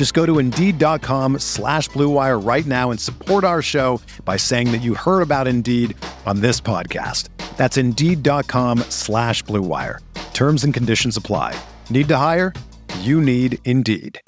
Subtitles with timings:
[0.00, 4.78] Just go to Indeed.com slash BlueWire right now and support our show by saying that
[4.78, 7.28] you heard about Indeed on this podcast.
[7.58, 9.98] That's Indeed.com slash BlueWire.
[10.32, 11.54] Terms and conditions apply.
[11.90, 12.54] Need to hire?
[13.00, 14.18] You need Indeed.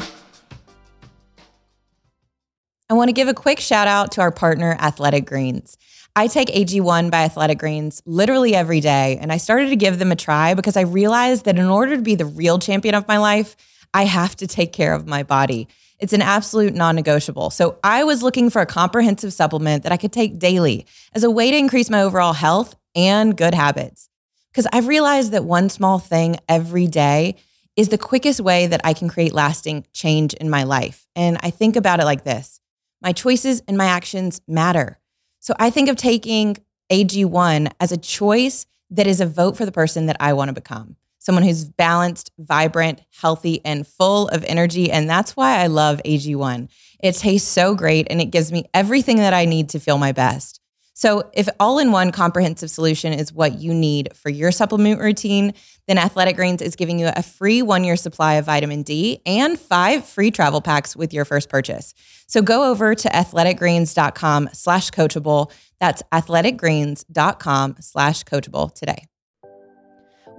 [2.91, 5.79] I want to give a quick shout out to our partner, Athletic Greens.
[6.14, 10.12] I take AG1 by Athletic Greens literally every day, and I started to give them
[10.12, 13.17] a try because I realized that in order to be the real champion of my
[13.17, 13.57] life,
[13.95, 15.69] I have to take care of my body.
[15.98, 17.51] It's an absolute non negotiable.
[17.51, 21.31] So I was looking for a comprehensive supplement that I could take daily as a
[21.31, 24.09] way to increase my overall health and good habits.
[24.51, 27.37] Because I've realized that one small thing every day
[27.77, 31.07] is the quickest way that I can create lasting change in my life.
[31.17, 32.61] And I think about it like this
[33.01, 34.98] my choices and my actions matter.
[35.41, 36.57] So I think of taking
[36.91, 40.53] AG1 as a choice that is a vote for the person that I want to
[40.53, 40.97] become.
[41.23, 44.91] Someone who's balanced, vibrant, healthy, and full of energy.
[44.91, 46.69] And that's why I love AG1.
[47.01, 50.11] It tastes so great and it gives me everything that I need to feel my
[50.11, 50.59] best.
[50.95, 55.55] So, if all in one comprehensive solution is what you need for your supplement routine,
[55.87, 59.59] then Athletic Greens is giving you a free one year supply of vitamin D and
[59.59, 61.95] five free travel packs with your first purchase.
[62.27, 65.52] So, go over to athleticgreens.com slash coachable.
[65.79, 69.07] That's athleticgreens.com slash coachable today.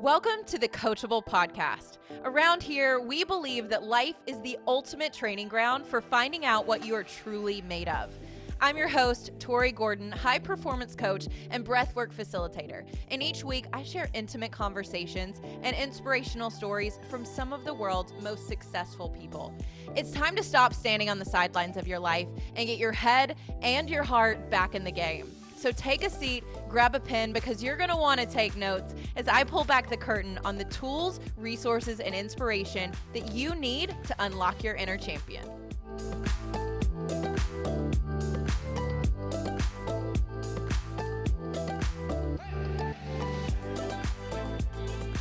[0.03, 1.97] Welcome to the Coachable Podcast.
[2.25, 6.85] Around here, we believe that life is the ultimate training ground for finding out what
[6.85, 8.13] you are truly made of.
[8.59, 12.83] I'm your host, Tori Gordon, high performance coach and breathwork facilitator.
[13.11, 18.11] And each week, I share intimate conversations and inspirational stories from some of the world's
[18.21, 19.55] most successful people.
[19.95, 22.27] It's time to stop standing on the sidelines of your life
[22.57, 25.31] and get your head and your heart back in the game.
[25.63, 28.93] So take a seat, grab a pen, because you're going to want to take notes
[29.15, 33.95] as I pull back the curtain on the tools, resources, and inspiration that you need
[34.07, 35.45] to unlock your inner champion.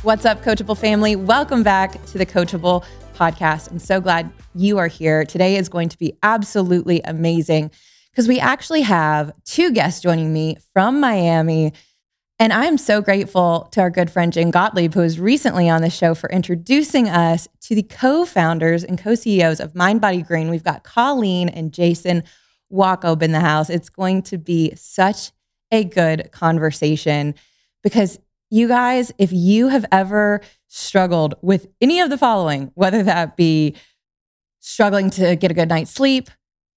[0.01, 1.15] What's up, Coachable family?
[1.15, 2.83] Welcome back to the Coachable
[3.15, 3.71] podcast.
[3.71, 5.23] I'm so glad you are here.
[5.23, 7.71] Today is going to be absolutely amazing
[8.13, 11.73] because we actually have two guests joining me from Miami.
[12.37, 15.89] And I'm so grateful to our good friend Jen Gottlieb, who was recently on the
[15.89, 20.49] show, for introducing us to the co founders and co CEOs of Mind Body Green.
[20.49, 22.23] We've got Colleen and Jason
[22.71, 23.69] Wachob in the house.
[23.69, 25.31] It's going to be such
[25.71, 27.33] a good conversation
[27.81, 28.19] because
[28.51, 33.75] you guys, if you have ever struggled with any of the following, whether that be
[34.59, 36.29] struggling to get a good night's sleep,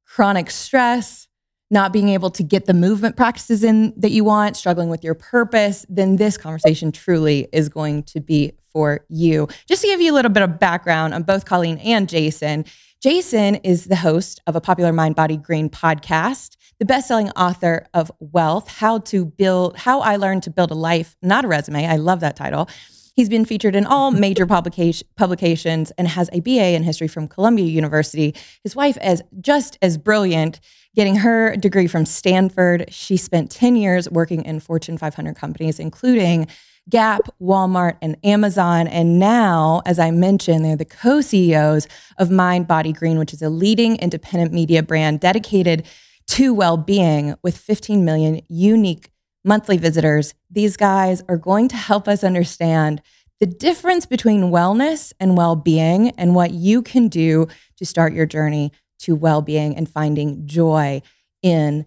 [0.06, 1.25] chronic stress,
[1.70, 5.14] not being able to get the movement practices in that you want, struggling with your
[5.14, 9.48] purpose, then this conversation truly is going to be for you.
[9.66, 12.64] Just to give you a little bit of background on both Colleen and Jason,
[13.02, 18.12] Jason is the host of a popular Mind Body Green podcast the best-selling author of
[18.20, 21.86] Wellth: How to Build How I Learned to Build a Life, not a resume.
[21.86, 22.68] I love that title.
[23.16, 27.28] He's been featured in all major publication, publications and has a BA in history from
[27.28, 28.34] Columbia University.
[28.62, 30.60] His wife is just as brilliant,
[30.94, 32.84] getting her degree from Stanford.
[32.92, 36.46] She spent 10 years working in Fortune 500 companies, including
[36.90, 38.86] Gap, Walmart, and Amazon.
[38.86, 43.40] And now, as I mentioned, they're the co CEOs of Mind Body Green, which is
[43.40, 45.86] a leading independent media brand dedicated
[46.28, 49.08] to well being with 15 million unique
[49.46, 50.34] monthly visitors.
[50.50, 53.00] These guys are going to help us understand
[53.38, 57.46] the difference between wellness and well being and what you can do
[57.76, 61.02] to start your journey to well being and finding joy
[61.42, 61.86] in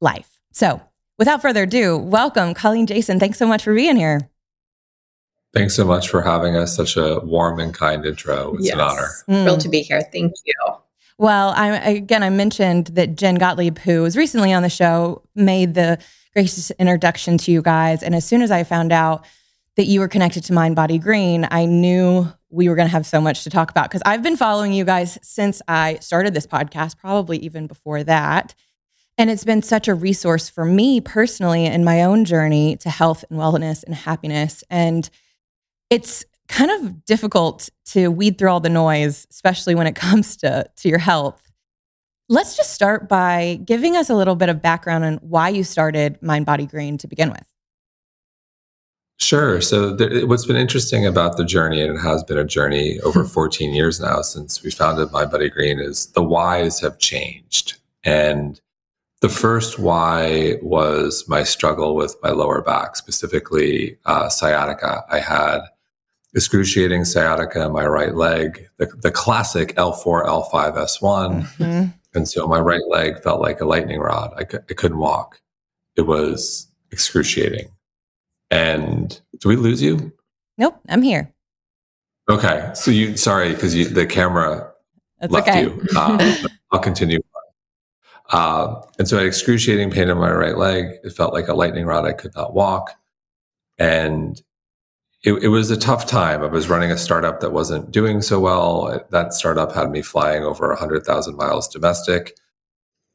[0.00, 0.40] life.
[0.52, 0.80] So,
[1.18, 3.18] without further ado, welcome, Colleen Jason.
[3.18, 4.28] Thanks so much for being here.
[5.52, 6.76] Thanks so much for having us.
[6.76, 8.54] Such a warm and kind intro.
[8.54, 8.74] It's yes.
[8.74, 9.08] an honor.
[9.28, 9.42] Mm.
[9.42, 10.02] Thrilled to be here.
[10.12, 10.54] Thank you.
[11.18, 15.74] Well, I, again, I mentioned that Jen Gottlieb, who was recently on the show, made
[15.74, 15.98] the
[16.32, 18.02] gracious introduction to you guys.
[18.02, 19.24] And as soon as I found out
[19.76, 23.06] that you were connected to Mind Body Green, I knew we were going to have
[23.06, 26.46] so much to talk about because I've been following you guys since I started this
[26.46, 28.54] podcast, probably even before that.
[29.16, 33.24] And it's been such a resource for me personally in my own journey to health
[33.28, 34.64] and wellness and happiness.
[34.70, 35.08] And
[35.90, 40.68] it's kind of difficult to weed through all the noise, especially when it comes to,
[40.76, 41.49] to your health.
[42.30, 46.16] Let's just start by giving us a little bit of background on why you started
[46.22, 47.42] Mind Body Green to begin with.
[49.16, 49.60] Sure.
[49.60, 53.24] So, there, what's been interesting about the journey, and it has been a journey over
[53.24, 57.80] 14 years now since we founded Mind Body Green, is the whys have changed.
[58.04, 58.60] And
[59.22, 65.02] the first why was my struggle with my lower back, specifically uh, sciatica.
[65.10, 65.62] I had
[66.32, 71.42] excruciating sciatica in my right leg, the, the classic L4, L5, S1.
[71.56, 71.86] Mm-hmm.
[72.14, 74.32] And so my right leg felt like a lightning rod.
[74.36, 75.40] I, I couldn't walk.
[75.96, 77.70] It was excruciating.
[78.50, 80.12] And do we lose you?
[80.58, 81.32] Nope, I'm here.
[82.28, 82.70] Okay.
[82.74, 84.72] So you, sorry, because the camera
[85.20, 85.62] That's left okay.
[85.64, 85.86] you.
[85.96, 86.34] Uh,
[86.72, 87.20] I'll continue.
[88.30, 90.96] Uh, and so I had excruciating pain in my right leg.
[91.02, 92.06] It felt like a lightning rod.
[92.06, 92.92] I could not walk.
[93.78, 94.40] And
[95.22, 96.42] it, it, was a tough time.
[96.42, 99.04] I was running a startup that wasn't doing so well.
[99.10, 102.38] That startup had me flying over 100,000 miles domestic.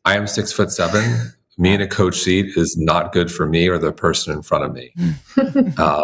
[0.05, 1.31] I am six foot seven.
[1.57, 4.65] Me in a coach seat is not good for me or the person in front
[4.65, 4.93] of me.
[5.77, 6.03] uh,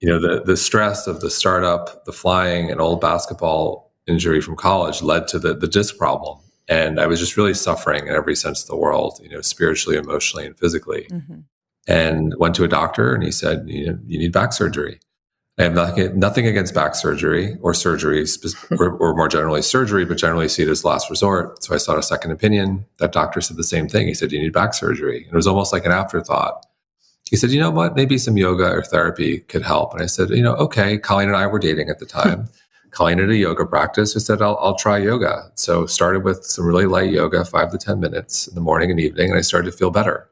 [0.00, 4.56] you know, the, the stress of the startup, the flying, and old basketball injury from
[4.56, 6.38] college led to the, the disc problem.
[6.68, 9.98] And I was just really suffering in every sense of the world, you know, spiritually,
[9.98, 11.06] emotionally, and physically.
[11.10, 11.40] Mm-hmm.
[11.86, 15.00] And went to a doctor and he said, you, know, you need back surgery.
[15.56, 18.24] I have nothing, nothing against back surgery or surgery,
[18.72, 21.62] or, or, more generally surgery, but generally see it as last resort.
[21.62, 22.84] So I sought a second opinion.
[22.98, 24.08] That doctor said the same thing.
[24.08, 25.18] He said, You need back surgery.
[25.24, 26.66] And it was almost like an afterthought.
[27.30, 27.94] He said, You know what?
[27.94, 29.92] Maybe some yoga or therapy could help.
[29.92, 30.98] And I said, You know, okay.
[30.98, 32.48] Colleen and I were dating at the time.
[32.90, 34.16] Colleen had a yoga practice.
[34.16, 35.50] I said, I'll, I'll try yoga.
[35.54, 38.98] So started with some really light yoga, five to 10 minutes in the morning and
[38.98, 39.30] evening.
[39.30, 40.28] And I started to feel better.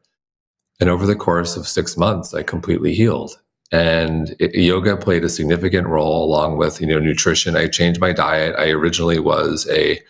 [0.80, 3.38] And over the course of six months, I completely healed
[3.72, 8.12] and it, yoga played a significant role along with you know nutrition i changed my
[8.12, 10.00] diet i originally was a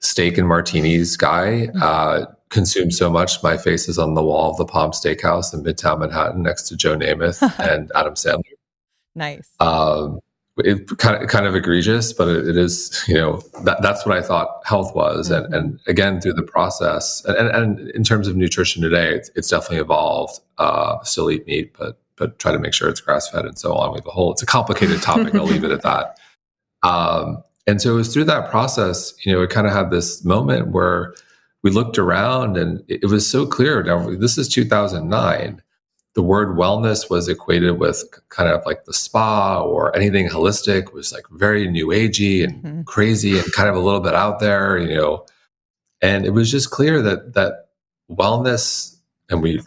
[0.00, 1.82] steak and martinis guy mm-hmm.
[1.82, 5.62] uh, consumed so much my face is on the wall of the palm steakhouse in
[5.62, 8.42] midtown manhattan next to joe namath and adam sandler
[9.14, 10.20] nice um,
[10.58, 14.16] it kind of kind of egregious, but it, it is you know that, that's what
[14.16, 15.46] I thought health was, mm-hmm.
[15.46, 19.48] and and again through the process, and, and in terms of nutrition today, it's, it's
[19.48, 20.40] definitely evolved.
[20.58, 23.74] Uh, still eat meat, but but try to make sure it's grass fed and so
[23.74, 23.90] on.
[23.90, 25.34] We have a whole, it's a complicated topic.
[25.34, 26.20] I'll leave it at that.
[26.84, 30.24] Um, and so it was through that process, you know, we kind of had this
[30.24, 31.14] moment where
[31.64, 33.82] we looked around and it, it was so clear.
[33.82, 35.60] Now, this is 2009.
[36.14, 41.12] The word wellness was equated with kind of like the spa or anything holistic was
[41.12, 42.82] like very new agey and mm-hmm.
[42.82, 45.26] crazy and kind of a little bit out there, you know.
[46.00, 47.70] And it was just clear that that
[48.08, 48.96] wellness,
[49.28, 49.62] and we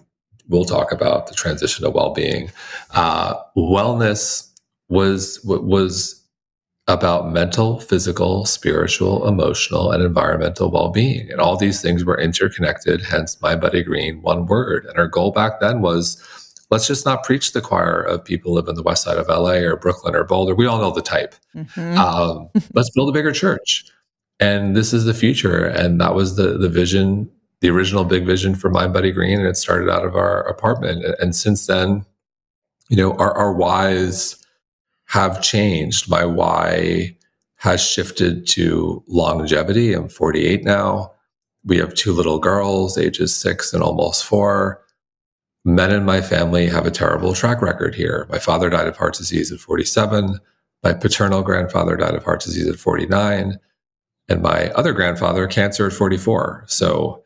[0.47, 2.51] we'll talk about the transition to well-being.
[2.91, 4.49] Uh, wellness
[4.89, 6.21] was was
[6.87, 13.01] about mental, physical, spiritual, emotional, and environmental well-being, and all these things were interconnected.
[13.01, 14.85] Hence, Mind Body Green, one word.
[14.85, 16.21] And our goal back then was.
[16.71, 19.57] Let's just not preach the choir of people live in the west side of LA
[19.57, 20.55] or Brooklyn or Boulder.
[20.55, 21.35] We all know the type.
[21.55, 21.95] Mm-hmm.
[21.95, 23.85] Um, let's build a bigger church
[24.39, 27.29] and this is the future and that was the the vision
[27.65, 31.03] the original big vision for Mind Body Green, and it started out of our apartment.
[31.19, 32.05] And since then,
[32.89, 34.35] you know, our, our whys
[35.05, 36.07] have changed.
[36.07, 37.17] My why
[37.55, 39.93] has shifted to longevity.
[39.93, 41.11] I'm 48 now.
[41.63, 44.79] We have two little girls, ages six and almost four.
[45.63, 48.27] Men in my family have a terrible track record here.
[48.29, 50.39] My father died of heart disease at 47.
[50.83, 53.57] My paternal grandfather died of heart disease at 49.
[54.29, 56.65] And my other grandfather, cancer at 44.
[56.67, 57.24] So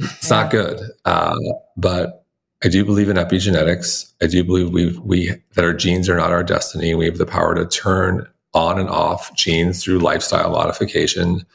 [0.00, 0.80] it's not good.
[1.04, 1.36] Uh,
[1.76, 2.24] but
[2.64, 4.12] I do believe in epigenetics.
[4.22, 6.94] I do believe we we that our genes are not our destiny.
[6.94, 11.46] We have the power to turn on and off genes through lifestyle modification.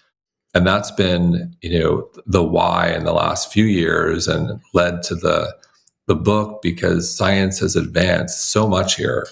[0.54, 5.16] And that's been, you know, the why in the last few years and led to
[5.16, 5.54] the
[6.08, 9.28] the book because science has advanced so much here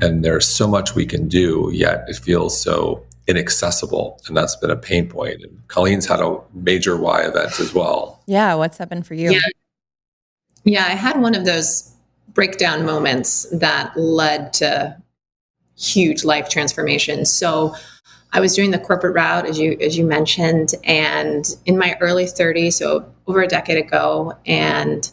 [0.00, 4.20] and there's so much we can do, yet it feels so inaccessible.
[4.26, 5.42] And that's been a pain point.
[5.42, 8.22] And Colleen's had a major why event as well.
[8.26, 8.54] Yeah.
[8.54, 9.32] What's happened for you?
[9.32, 9.40] Yeah.
[10.64, 11.92] yeah, I had one of those
[12.28, 14.96] breakdown moments that led to
[15.78, 17.24] huge life transformation.
[17.24, 17.74] So
[18.32, 22.26] I was doing the corporate route as you as you mentioned and in my early
[22.26, 25.10] 30s so over a decade ago and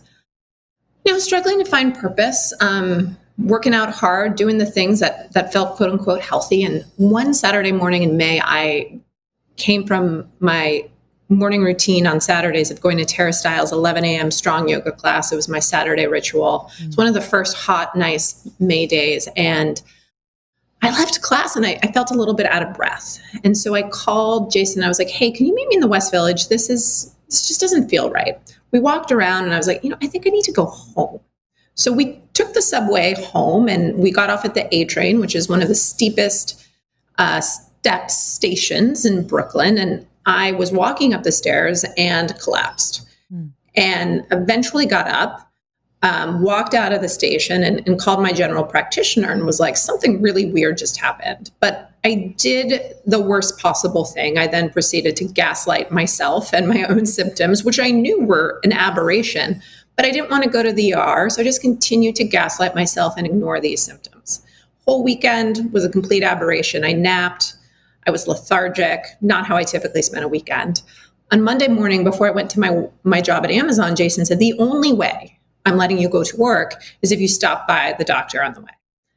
[1.07, 5.53] you know, struggling to find purpose, um, working out hard, doing the things that that
[5.53, 6.63] felt quote unquote healthy.
[6.63, 8.99] And one Saturday morning in May, I
[9.57, 10.87] came from my
[11.29, 14.31] morning routine on Saturdays of going to Tara Stiles 11 a.m.
[14.31, 15.31] strong yoga class.
[15.31, 16.71] It was my Saturday ritual.
[16.75, 16.87] Mm-hmm.
[16.87, 19.27] It's one of the first hot, nice May days.
[19.35, 19.81] And
[20.81, 23.19] I left class and I, I, felt a little bit out of breath.
[23.43, 24.83] And so I called Jason.
[24.83, 26.49] I was like, hey, can you meet me in the West Village?
[26.49, 28.37] This is, this just doesn't feel right.
[28.71, 30.65] We walked around and I was like, you know, I think I need to go
[30.65, 31.19] home.
[31.77, 35.35] So we took the subway home and we got off at the A train, which
[35.35, 36.67] is one of the steepest
[37.17, 39.77] uh, steps stations in Brooklyn.
[39.77, 43.49] And I was walking up the stairs and collapsed mm.
[43.75, 45.47] and eventually got up
[46.03, 49.75] um, walked out of the station and, and, called my general practitioner and was like,
[49.75, 51.49] something really weird just happened.
[51.59, 54.37] But I did the worst possible thing.
[54.37, 58.73] I then proceeded to gaslight myself and my own symptoms, which I knew were an
[58.73, 59.61] aberration,
[59.97, 61.29] but I didn't want to go to the ER.
[61.29, 64.43] So I just continued to gaslight myself and ignore these symptoms.
[64.85, 66.85] Whole weekend was a complete aberration.
[66.85, 67.55] I napped,
[68.05, 70.83] I was lethargic, not how I typically spend a weekend.
[71.31, 74.57] On Monday morning, before I went to my, my job at Amazon, Jason said, The
[74.59, 78.41] only way I'm letting you go to work is if you stop by the doctor
[78.41, 78.71] on the way.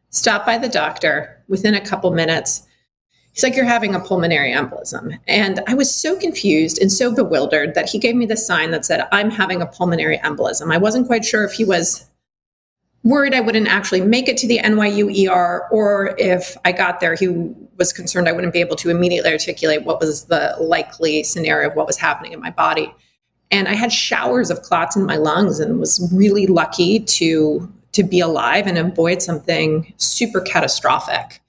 [0.08, 2.66] Stop by the doctor within a couple minutes.
[3.32, 5.18] He's like, You're having a pulmonary embolism.
[5.26, 8.84] And I was so confused and so bewildered that he gave me the sign that
[8.84, 10.72] said, I'm having a pulmonary embolism.
[10.72, 12.06] I wasn't quite sure if he was
[13.02, 17.14] worried I wouldn't actually make it to the NYU ER or if I got there,
[17.14, 17.28] he
[17.78, 21.76] was concerned I wouldn't be able to immediately articulate what was the likely scenario of
[21.76, 22.94] what was happening in my body
[23.50, 28.04] and I had showers of clots in my lungs and was really lucky to to
[28.04, 31.40] be alive and avoid something super catastrophic.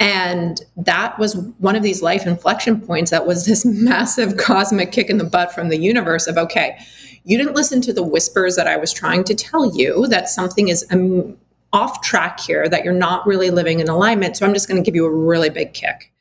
[0.00, 5.10] And that was one of these life inflection points that was this massive cosmic kick
[5.10, 6.78] in the butt from the universe of okay,
[7.24, 10.68] you didn't listen to the whispers that I was trying to tell you that something
[10.68, 11.36] is um,
[11.72, 14.36] off track here, that you're not really living in alignment.
[14.36, 16.12] So I'm just going to give you a really big kick.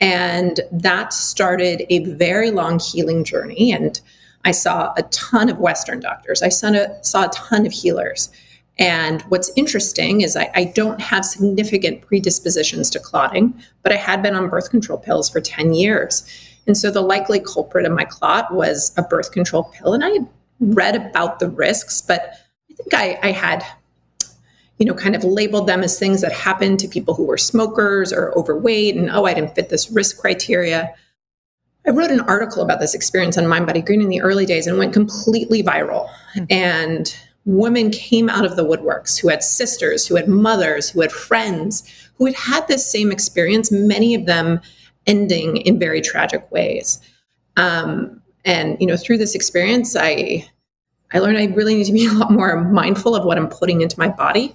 [0.00, 3.72] And that started a very long healing journey.
[3.72, 4.00] And
[4.44, 6.42] I saw a ton of Western doctors.
[6.42, 8.30] I saw a, saw a ton of healers.
[8.78, 14.22] And what's interesting is I, I, don't have significant predispositions to clotting, but I had
[14.22, 16.28] been on birth control pills for 10 years.
[16.66, 19.94] And so the likely culprit of my clot was a birth control pill.
[19.94, 20.28] And I had
[20.60, 22.34] read about the risks, but
[22.70, 23.64] I think I, I had,
[24.78, 28.12] you know, kind of labeled them as things that happened to people who were smokers
[28.12, 28.96] or overweight.
[28.96, 30.92] And oh, I didn't fit this risk criteria.
[31.86, 34.66] I wrote an article about this experience on Mind Body Green in the early days
[34.66, 36.10] and went completely viral.
[36.34, 36.44] Mm-hmm.
[36.50, 41.12] And women came out of the woodworks who had sisters, who had mothers, who had
[41.12, 41.84] friends,
[42.18, 44.60] who had had this same experience, many of them
[45.06, 47.00] ending in very tragic ways.
[47.56, 50.48] Um, and you know, through this experience, I
[51.14, 53.80] I learned I really need to be a lot more mindful of what I'm putting
[53.80, 54.54] into my body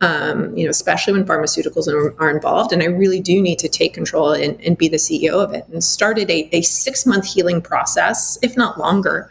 [0.00, 2.72] um, you know, especially when pharmaceuticals are, are, involved.
[2.72, 5.66] And I really do need to take control and, and be the CEO of it.
[5.68, 9.28] And started a, a six month healing process, if not longer,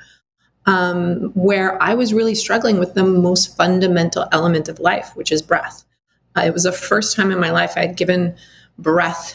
[0.67, 5.41] um, where I was really struggling with the most fundamental element of life, which is
[5.41, 5.83] breath.
[6.35, 8.35] Uh, it was the first time in my life I had given
[8.77, 9.33] breath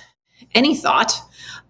[0.54, 1.12] any thought.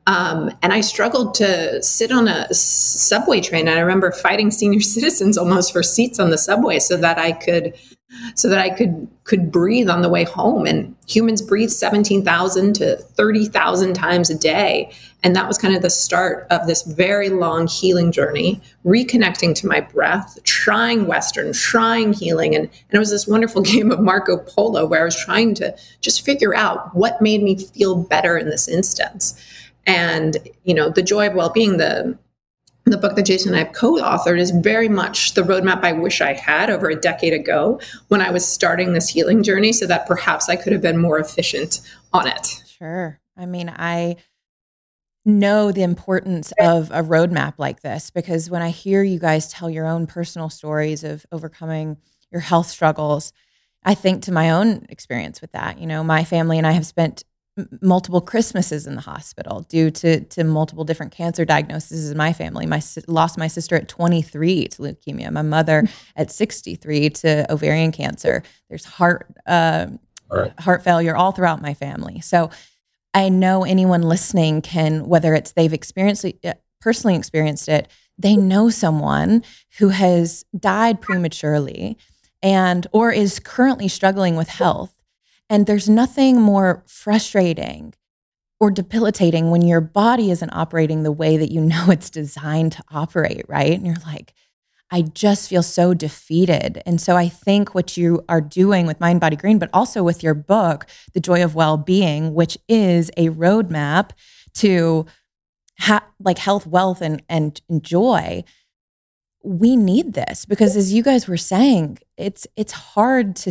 [0.07, 3.69] Um, and I struggled to sit on a subway train.
[3.69, 7.33] And I remember fighting senior citizens almost for seats on the subway so that I
[7.33, 7.75] could
[8.35, 10.67] so that I could could breathe on the way home.
[10.67, 14.93] And humans breathe 17,000 to 30,000 times a day.
[15.23, 19.69] And that was kind of the start of this very long healing journey, reconnecting to
[19.69, 22.55] my breath, trying Western, trying healing.
[22.55, 25.75] And, and it was this wonderful game of Marco Polo where I was trying to
[26.01, 29.41] just figure out what made me feel better in this instance.
[29.87, 32.19] And, you know, the joy of well-being, the
[32.85, 36.21] the book that Jason and I have co-authored is very much the roadmap I wish
[36.21, 40.07] I had over a decade ago when I was starting this healing journey so that
[40.07, 41.81] perhaps I could have been more efficient
[42.13, 42.63] on it.
[42.67, 43.21] Sure.
[43.37, 44.17] I mean, I
[45.25, 49.71] know the importance of a roadmap like this because when I hear you guys tell
[49.71, 51.99] your own personal stories of overcoming
[52.33, 53.33] your health struggles,
[53.85, 55.79] I think to my own experience with that.
[55.79, 57.23] You know, my family and I have spent
[57.83, 62.65] multiple Christmases in the hospital due to to multiple different cancer diagnoses in my family.
[62.67, 65.31] My lost my sister at 23 to leukemia.
[65.31, 68.43] My mother at 63 to ovarian cancer.
[68.71, 69.89] There's heart uh,
[70.31, 70.59] right.
[70.61, 72.21] heart failure all throughout my family.
[72.21, 72.51] So
[73.13, 78.37] I know anyone listening can whether it's they've experienced it, uh, personally experienced it, they
[78.37, 79.43] know someone
[79.79, 81.99] who has died prematurely
[82.43, 84.95] and or is currently struggling with health
[85.53, 87.93] and there's nothing more frustrating
[88.59, 92.83] or debilitating when your body isn't operating the way that you know it's designed to
[92.91, 93.73] operate, right?
[93.73, 94.33] And you're like,
[94.91, 96.83] I just feel so defeated.
[96.87, 100.23] And so I think what you are doing with Mind Body Green, but also with
[100.23, 104.13] your book, The Joy of Well-Being, which is a roadmap
[104.55, 105.05] to
[105.81, 108.43] ha- like health, wealth, and, and, joy.
[109.43, 113.51] We need this because, as you guys were saying, it's it's hard to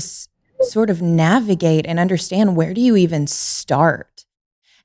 [0.62, 4.26] sort of navigate and understand where do you even start.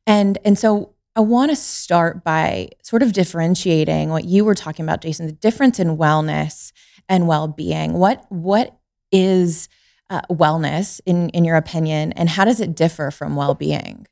[0.06, 4.85] And and so I want to start by sort of differentiating what you were talking
[4.85, 6.73] about, Jason, the difference in wellness
[7.09, 7.95] and well-being.
[7.95, 8.76] What what
[9.11, 9.68] is
[10.11, 14.06] uh, wellness in in your opinion, and how does it differ from well-being?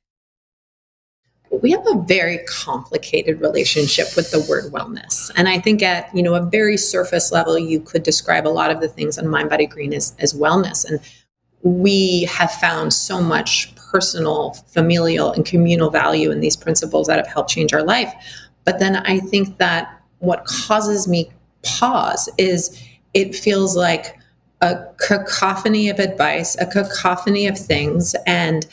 [1.63, 6.23] we have a very complicated relationship with the word wellness and i think at you
[6.23, 9.49] know a very surface level you could describe a lot of the things on mind
[9.49, 11.01] body green as, as wellness and
[11.65, 17.27] we have found so much personal, familial, and communal value in these principles that have
[17.27, 18.13] helped change our life.
[18.65, 21.31] But then I think that what causes me
[21.63, 22.81] pause is
[23.15, 24.19] it feels like
[24.61, 28.67] a cacophony of advice, a cacophony of things, and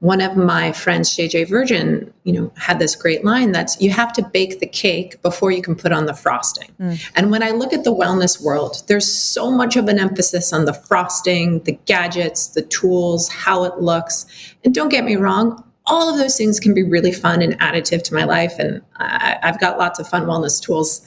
[0.00, 4.12] one of my friends, JJ Virgin, you know, had this great line that's you have
[4.12, 6.70] to bake the cake before you can put on the frosting.
[6.80, 7.10] Mm.
[7.16, 10.66] And when I look at the wellness world, there's so much of an emphasis on
[10.66, 14.26] the frosting, the gadgets, the tools, how it looks.
[14.64, 18.02] And don't get me wrong, all of those things can be really fun and additive
[18.04, 18.58] to my life.
[18.58, 21.00] And I, have got lots of fun wellness tools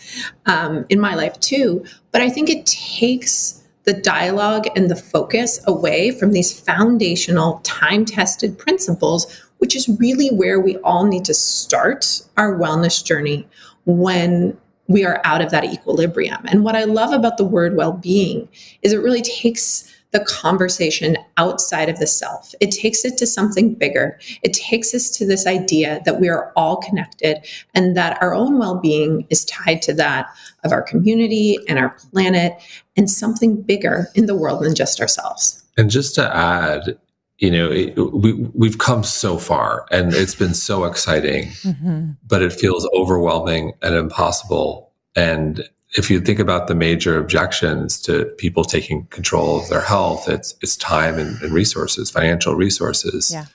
[0.48, 1.86] um, in my life too.
[2.12, 8.06] But I think it takes the dialogue and the focus away from these foundational, time
[8.06, 13.48] tested principles, which is really where we all need to start our wellness journey
[13.86, 14.58] when
[14.88, 16.44] we are out of that equilibrium.
[16.46, 18.48] And what I love about the word well being
[18.82, 22.54] is it really takes the conversation outside of the self.
[22.60, 24.20] It takes it to something bigger.
[24.44, 28.60] It takes us to this idea that we are all connected and that our own
[28.60, 30.28] well being is tied to that
[30.64, 32.62] of our community and our planet
[32.98, 35.64] and something bigger in the world than just ourselves.
[35.78, 36.98] And just to add,
[37.38, 42.12] you know, it, we, we've come so far and it's been so exciting, mm-hmm.
[42.28, 44.92] but it feels overwhelming and impossible.
[45.16, 50.30] And if you think about the major objections to people taking control of their health,
[50.30, 53.32] it's it's time and, and resources, financial resources.
[53.32, 53.46] Yeah.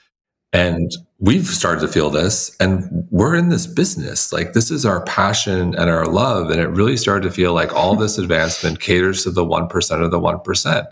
[0.52, 4.32] And we've started to feel this, and we're in this business.
[4.32, 7.74] Like this is our passion and our love, and it really started to feel like
[7.74, 10.86] all this advancement caters to the one percent of the one percent.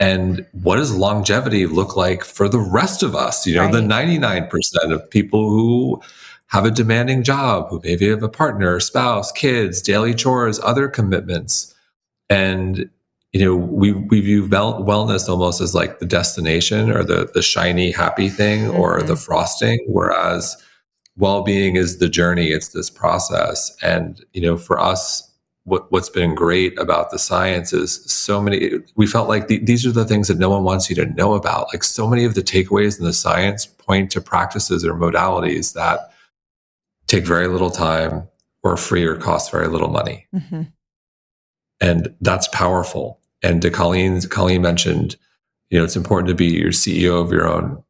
[0.00, 3.46] And what does longevity look like for the rest of us?
[3.46, 3.72] You know, right.
[3.72, 6.02] the ninety nine percent of people who
[6.54, 11.74] have a demanding job, who maybe have a partner, spouse, kids, daily chores, other commitments.
[12.30, 12.88] And,
[13.32, 17.90] you know, we, we view wellness almost as like the destination or the, the shiny,
[17.90, 18.76] happy thing mm-hmm.
[18.76, 20.56] or the frosting, whereas
[21.16, 22.50] well-being is the journey.
[22.50, 23.76] It's this process.
[23.82, 25.28] And, you know, for us,
[25.64, 29.84] what, what's been great about the science is so many, we felt like the, these
[29.84, 31.66] are the things that no one wants you to know about.
[31.72, 36.10] Like so many of the takeaways in the science point to practices or modalities that
[37.06, 38.28] take very little time
[38.62, 40.26] or free or cost very little money.
[40.34, 40.62] Mm-hmm.
[41.80, 43.20] And that's powerful.
[43.42, 45.16] And to Colleen, Colleen mentioned,
[45.68, 47.82] you know, it's important to be your CEO of your own,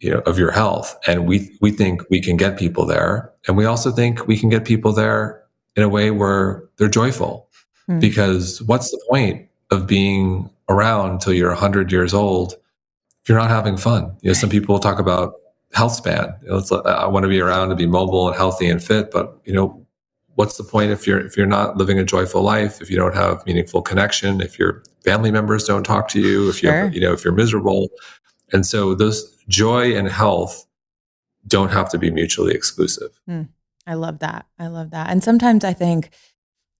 [0.00, 0.98] you know, of your health.
[1.06, 3.32] And we we think we can get people there.
[3.46, 5.42] And we also think we can get people there
[5.76, 7.48] in a way where they're joyful.
[7.88, 8.00] Mm-hmm.
[8.00, 12.54] Because what's the point of being around until you're 100 years old
[13.22, 14.16] if you're not having fun?
[14.22, 15.34] You know, some people talk about
[15.76, 16.34] health span.
[16.42, 19.38] You know, I want to be around to be mobile and healthy and fit, but
[19.44, 19.86] you know,
[20.34, 23.14] what's the point if you're if you're not living a joyful life, if you don't
[23.14, 27.12] have meaningful connection, if your family members don't talk to you, if you're you know
[27.12, 27.90] if you're miserable,
[28.52, 30.66] and so those joy and health
[31.46, 33.10] don't have to be mutually exclusive.
[33.28, 33.48] Mm,
[33.86, 34.46] I love that.
[34.58, 35.10] I love that.
[35.10, 36.10] And sometimes I think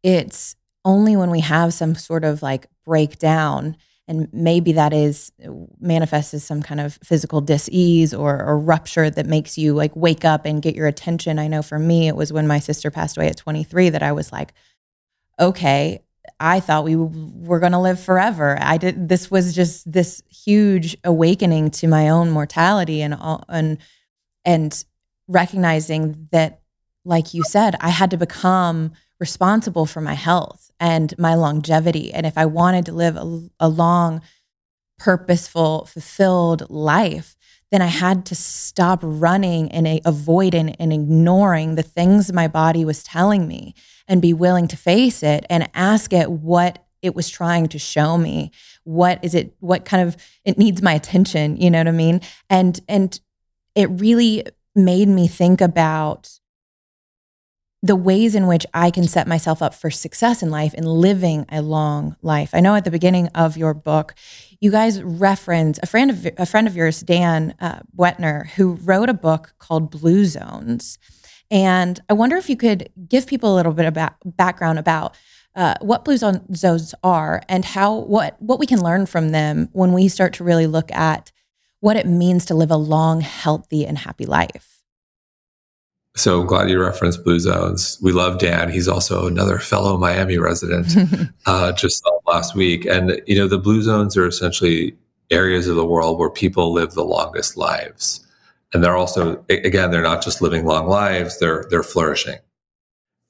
[0.02, 0.56] it's
[0.86, 3.76] only when we have some sort of like breakdown
[4.08, 9.10] and maybe that is uh, manifests as some kind of physical dis-ease or, or rupture
[9.10, 11.38] that makes you like wake up and get your attention.
[11.38, 14.12] I know for me it was when my sister passed away at 23 that i
[14.12, 14.52] was like
[15.40, 16.02] okay
[16.40, 18.58] i thought we were going to live forever.
[18.60, 23.16] I did this was just this huge awakening to my own mortality and
[23.48, 23.78] and
[24.44, 24.84] and
[25.28, 26.60] recognizing that
[27.04, 32.12] like you said i had to become responsible for my health and my longevity.
[32.12, 34.20] And if I wanted to live a, a long,
[34.98, 37.36] purposeful, fulfilled life,
[37.70, 43.02] then I had to stop running and avoiding and ignoring the things my body was
[43.02, 43.74] telling me
[44.06, 48.16] and be willing to face it and ask it what it was trying to show
[48.16, 48.52] me.
[48.84, 52.20] What is it, what kind of, it needs my attention, you know what I mean?
[52.48, 53.18] And, and
[53.74, 56.38] it really made me think about
[57.86, 61.46] the ways in which I can set myself up for success in life and living
[61.50, 62.50] a long life.
[62.52, 64.14] I know at the beginning of your book,
[64.60, 69.08] you guys reference a friend of a friend of yours, Dan uh, Buettner, who wrote
[69.08, 70.98] a book called Blue Zones.
[71.50, 75.16] And I wonder if you could give people a little bit about background about
[75.54, 79.92] uh, what blue zones are and how what what we can learn from them when
[79.92, 81.32] we start to really look at
[81.80, 84.75] what it means to live a long, healthy, and happy life.
[86.16, 87.98] So I'm glad you referenced Blue Zones.
[88.00, 88.70] We love Dan.
[88.70, 90.94] He's also another fellow Miami resident,
[91.46, 92.86] uh, just last week.
[92.86, 94.96] And, you know, the Blue Zones are essentially
[95.30, 98.26] areas of the world where people live the longest lives.
[98.72, 102.38] And they're also, again, they're not just living long lives, they're, they're flourishing.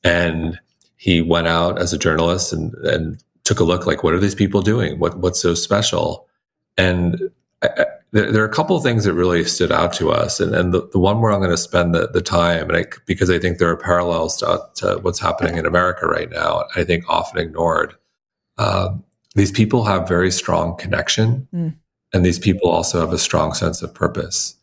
[0.04, 0.60] And
[0.96, 4.34] he went out as a journalist and, and took a look like, what are these
[4.34, 5.00] people doing?
[5.00, 6.28] What, what's so special?
[6.78, 7.30] And
[7.62, 10.54] I, there, there, are a couple of things that really stood out to us, and,
[10.54, 13.30] and the, the one where I'm going to spend the, the time, and I, because
[13.30, 16.64] I think there are parallels to, to, what's happening in America right now.
[16.74, 17.94] I think often ignored.
[18.58, 21.74] Um, these people have very strong connection, mm.
[22.12, 24.56] and these people also have a strong sense of purpose.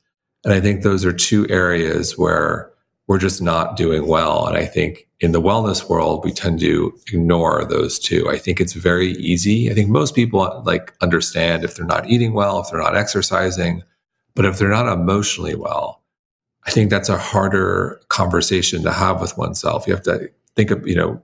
[0.43, 2.72] And I think those are two areas where
[3.07, 4.47] we're just not doing well.
[4.47, 8.29] And I think in the wellness world, we tend to ignore those two.
[8.29, 9.69] I think it's very easy.
[9.69, 13.83] I think most people like understand if they're not eating well, if they're not exercising,
[14.35, 16.01] but if they're not emotionally well,
[16.65, 19.85] I think that's a harder conversation to have with oneself.
[19.85, 21.21] You have to think of, you know,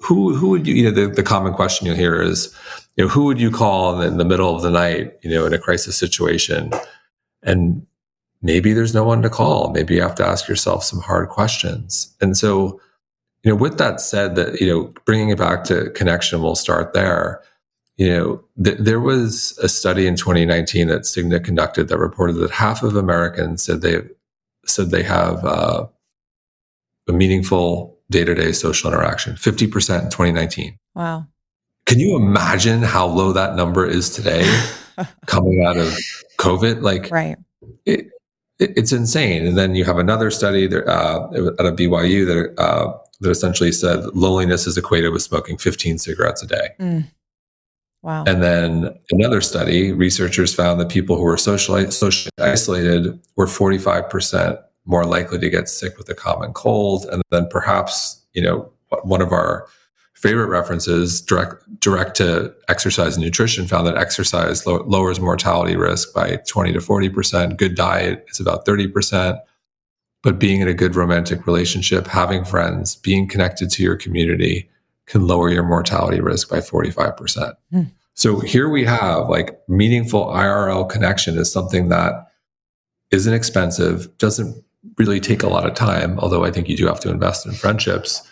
[0.00, 2.54] who who would you, you know, the, the common question you'll hear is,
[2.96, 5.54] you know, who would you call in the middle of the night, you know, in
[5.54, 6.72] a crisis situation?
[7.42, 7.86] And
[8.42, 9.70] maybe there's no one to call.
[9.70, 12.14] Maybe you have to ask yourself some hard questions.
[12.20, 12.80] And so,
[13.42, 16.92] you know, with that said, that, you know, bringing it back to connection, we'll start
[16.92, 17.42] there.
[17.96, 22.50] You know, th- there was a study in 2019 that Cigna conducted that reported that
[22.50, 24.00] half of Americans said they
[24.66, 25.86] said they have uh,
[27.08, 29.34] a meaningful day-to-day social interaction.
[29.34, 30.78] 50% in 2019.
[30.94, 31.26] Wow.
[31.86, 34.44] Can you imagine how low that number is today,
[35.26, 35.96] coming out of
[36.38, 36.82] COVID?
[36.82, 37.36] Like, right.
[37.84, 38.10] It,
[38.60, 39.46] it's insane.
[39.46, 43.72] And then you have another study that, uh, at a BYU that uh, that essentially
[43.72, 46.70] said loneliness is equated with smoking 15 cigarettes a day.
[46.78, 47.04] Mm.
[48.02, 48.24] Wow.
[48.26, 54.58] And then another study, researchers found that people who were socially, socially isolated were 45%
[54.86, 57.04] more likely to get sick with a common cold.
[57.12, 59.66] And then perhaps, you know, one of our
[60.20, 66.12] favorite references, direct direct to exercise and nutrition, found that exercise lo- lowers mortality risk
[66.14, 67.56] by 20 to 40 percent.
[67.56, 69.38] Good diet is about 30 percent.
[70.22, 74.68] But being in a good romantic relationship, having friends, being connected to your community
[75.06, 77.54] can lower your mortality risk by 45 percent.
[77.72, 77.90] Mm.
[78.12, 82.26] So here we have like meaningful IRL connection is something that
[83.10, 84.62] isn't expensive, doesn't
[84.98, 87.52] really take a lot of time, although I think you do have to invest in
[87.52, 88.29] friendships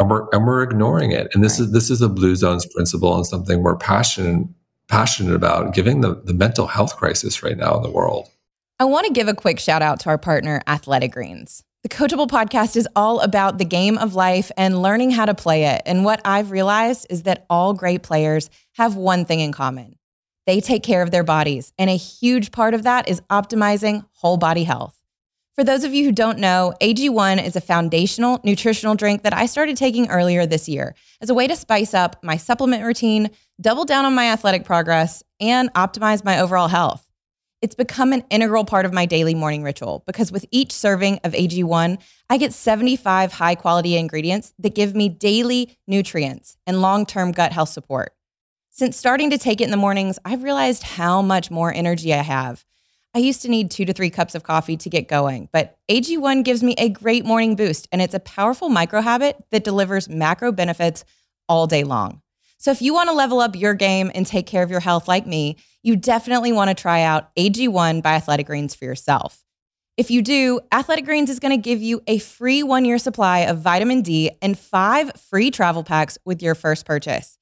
[0.00, 1.28] and we're and we're ignoring it.
[1.32, 1.66] And this right.
[1.66, 4.48] is this is a blue zones principle and something we're passionate
[4.88, 8.28] passionate about, giving the, the mental health crisis right now in the world.
[8.80, 11.62] I want to give a quick shout out to our partner, Athletic Greens.
[11.84, 15.64] The Coachable podcast is all about the game of life and learning how to play
[15.66, 15.82] it.
[15.86, 19.96] And what I've realized is that all great players have one thing in common
[20.46, 21.72] they take care of their bodies.
[21.78, 24.99] And a huge part of that is optimizing whole body health.
[25.56, 29.46] For those of you who don't know, AG1 is a foundational nutritional drink that I
[29.46, 33.84] started taking earlier this year as a way to spice up my supplement routine, double
[33.84, 37.10] down on my athletic progress, and optimize my overall health.
[37.60, 41.32] It's become an integral part of my daily morning ritual because with each serving of
[41.32, 41.98] AG1,
[42.30, 47.52] I get 75 high quality ingredients that give me daily nutrients and long term gut
[47.52, 48.14] health support.
[48.70, 52.22] Since starting to take it in the mornings, I've realized how much more energy I
[52.22, 52.64] have
[53.12, 56.44] I used to need two to three cups of coffee to get going, but AG1
[56.44, 60.52] gives me a great morning boost, and it's a powerful micro habit that delivers macro
[60.52, 61.04] benefits
[61.48, 62.22] all day long.
[62.58, 65.08] So if you want to level up your game and take care of your health
[65.08, 69.42] like me, you definitely want to try out AG1 by Athletic Greens for yourself.
[69.96, 73.40] If you do, Athletic Greens is going to give you a free one year supply
[73.40, 77.38] of vitamin D and five free travel packs with your first purchase.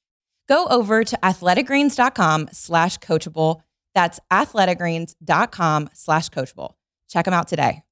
[0.48, 3.60] Go over to athleticgreens.com slash coachable
[3.94, 6.74] that's athleticgreens.com slash coachable.
[7.08, 7.82] Check them out today.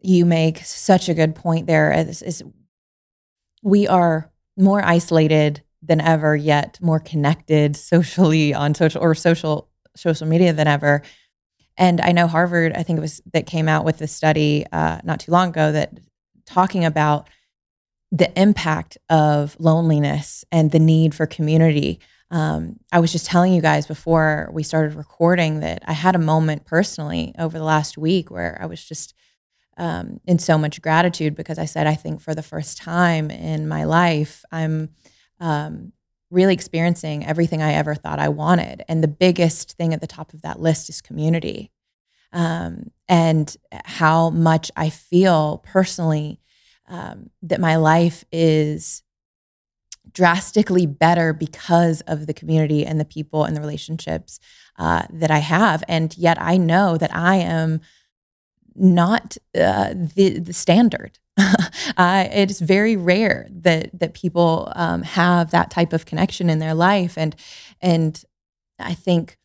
[0.00, 1.92] You make such a good point there.
[1.92, 2.42] Is, is
[3.62, 10.26] we are more isolated than ever, yet more connected socially on social or social social
[10.26, 11.02] media than ever.
[11.76, 15.00] And I know Harvard, I think it was that came out with a study uh,
[15.04, 15.98] not too long ago that
[16.46, 17.28] talking about
[18.10, 21.98] the impact of loneliness and the need for community
[22.32, 26.18] um, I was just telling you guys before we started recording that I had a
[26.18, 29.12] moment personally over the last week where I was just
[29.76, 33.68] um, in so much gratitude because I said, I think for the first time in
[33.68, 34.94] my life, I'm
[35.40, 35.92] um,
[36.30, 38.82] really experiencing everything I ever thought I wanted.
[38.88, 41.70] And the biggest thing at the top of that list is community.
[42.32, 46.40] Um, and how much I feel personally
[46.88, 49.02] um, that my life is
[50.10, 54.40] drastically better because of the community and the people and the relationships
[54.78, 55.84] uh, that I have.
[55.88, 57.80] And yet I know that I am
[58.74, 61.18] not uh, the, the standard.
[61.96, 66.74] uh, it's very rare that that people um, have that type of connection in their
[66.74, 67.34] life, and
[67.80, 68.22] and
[68.78, 69.38] I think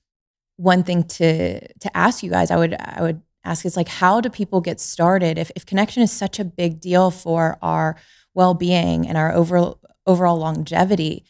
[0.58, 4.20] one thing to to ask you guys, I would I would ask is like, how
[4.20, 7.96] do people get started if if connection is such a big deal for our
[8.34, 11.26] well being and our overall overall longevity,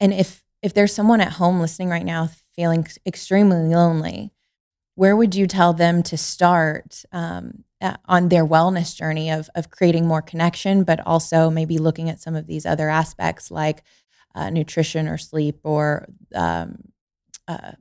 [0.00, 4.32] and if if there's someone at home listening right now feeling extremely lonely,
[4.96, 7.62] where would you tell them to start um,
[8.06, 12.34] on their wellness journey of, of creating more connection, but also maybe looking at some
[12.34, 13.84] of these other aspects like
[14.34, 16.78] uh, nutrition or sleep or um,
[17.46, 17.72] uh,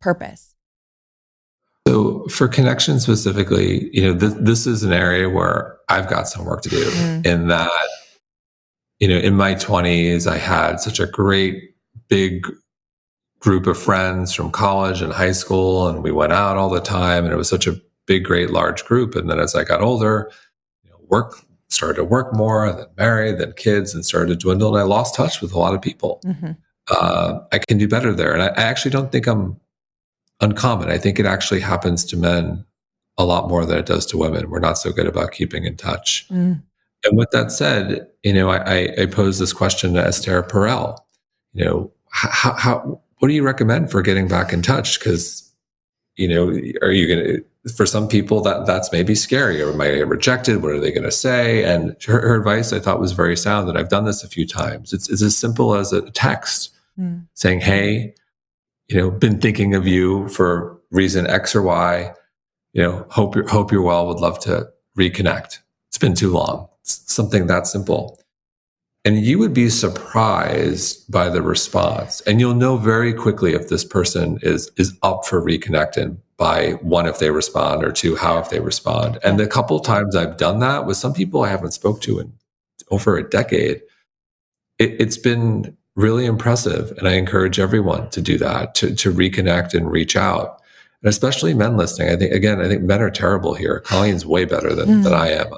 [0.00, 0.54] purpose?
[1.86, 6.44] So, for connection specifically, you know, th- this is an area where I've got some
[6.44, 7.26] work to do mm.
[7.26, 7.70] in that,
[9.00, 11.74] you know, in my 20s, I had such a great
[12.08, 12.46] big
[13.40, 17.24] group of friends from college and high school, and we went out all the time,
[17.24, 19.16] and it was such a big, great, large group.
[19.16, 20.30] And then as I got older,
[20.84, 21.34] you know, work
[21.68, 24.84] started to work more, and then married, then kids, and started to dwindle, and I
[24.84, 26.20] lost touch with a lot of people.
[26.24, 26.52] Mm-hmm.
[26.90, 29.58] Uh, I can do better there, and I, I actually don't think I'm
[30.40, 30.90] uncommon.
[30.90, 32.64] I think it actually happens to men
[33.16, 34.50] a lot more than it does to women.
[34.50, 36.26] We're not so good about keeping in touch.
[36.28, 36.62] Mm.
[37.04, 40.98] And with that said, you know, I, I, pose this question to Esther Perel.
[41.54, 44.98] You know, how, how what do you recommend for getting back in touch?
[44.98, 45.50] Because,
[46.16, 46.48] you know,
[46.82, 50.62] are you going to, for some people that that's maybe scary or am I rejected?
[50.62, 51.62] What are they going to say?
[51.64, 54.46] And her, her, advice I thought was very sound and I've done this a few
[54.46, 54.92] times.
[54.92, 57.26] It's, it's as simple as a text mm.
[57.34, 58.14] saying, Hey,
[58.88, 62.12] you know, been thinking of you for reason X or Y,
[62.72, 64.06] you know, hope you're, hope you're well.
[64.06, 65.58] Would love to reconnect.
[65.88, 66.69] It's been too long.
[66.90, 68.20] Something that simple.
[69.04, 72.20] And you would be surprised by the response.
[72.22, 77.06] And you'll know very quickly if this person is, is up for reconnecting by one,
[77.06, 79.18] if they respond or two, how if they respond.
[79.24, 82.32] And the couple times I've done that with some people I haven't spoke to in
[82.90, 83.82] over a decade,
[84.78, 86.92] it, it's been really impressive.
[86.98, 90.60] And I encourage everyone to do that, to, to reconnect and reach out.
[91.02, 92.10] And especially men listening.
[92.10, 93.80] I think, again, I think men are terrible here.
[93.80, 95.02] Colleen's way better than, mm.
[95.04, 95.48] than I am.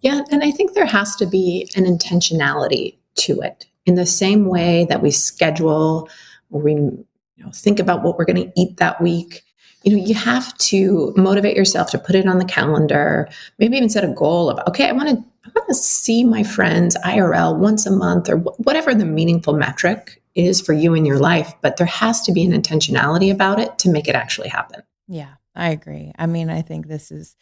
[0.00, 3.66] Yeah, and I think there has to be an intentionality to it.
[3.86, 6.08] In the same way that we schedule
[6.50, 7.06] or we you
[7.38, 9.42] know, think about what we're going to eat that week,
[9.82, 13.28] you know, you have to motivate yourself to put it on the calendar.
[13.58, 16.42] Maybe even set a goal of, okay, I want to, I want to see my
[16.42, 21.18] friends IRL once a month or whatever the meaningful metric is for you in your
[21.18, 21.54] life.
[21.62, 24.82] But there has to be an intentionality about it to make it actually happen.
[25.08, 26.12] Yeah, I agree.
[26.18, 27.34] I mean, I think this is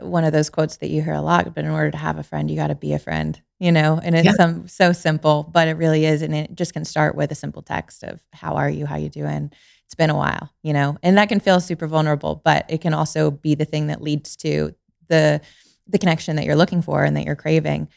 [0.00, 2.22] one of those quotes that you hear a lot, but in order to have a
[2.22, 4.32] friend, you got to be a friend, you know, and it's yeah.
[4.32, 6.22] some, so simple, but it really is.
[6.22, 9.08] And it just can start with a simple text of how are you, how you
[9.08, 9.50] doing?
[9.86, 12.94] It's been a while, you know, and that can feel super vulnerable, but it can
[12.94, 14.74] also be the thing that leads to
[15.08, 15.40] the,
[15.88, 17.88] the connection that you're looking for and that you're craving.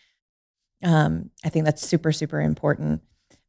[0.83, 3.01] Um, I think that's super, super important.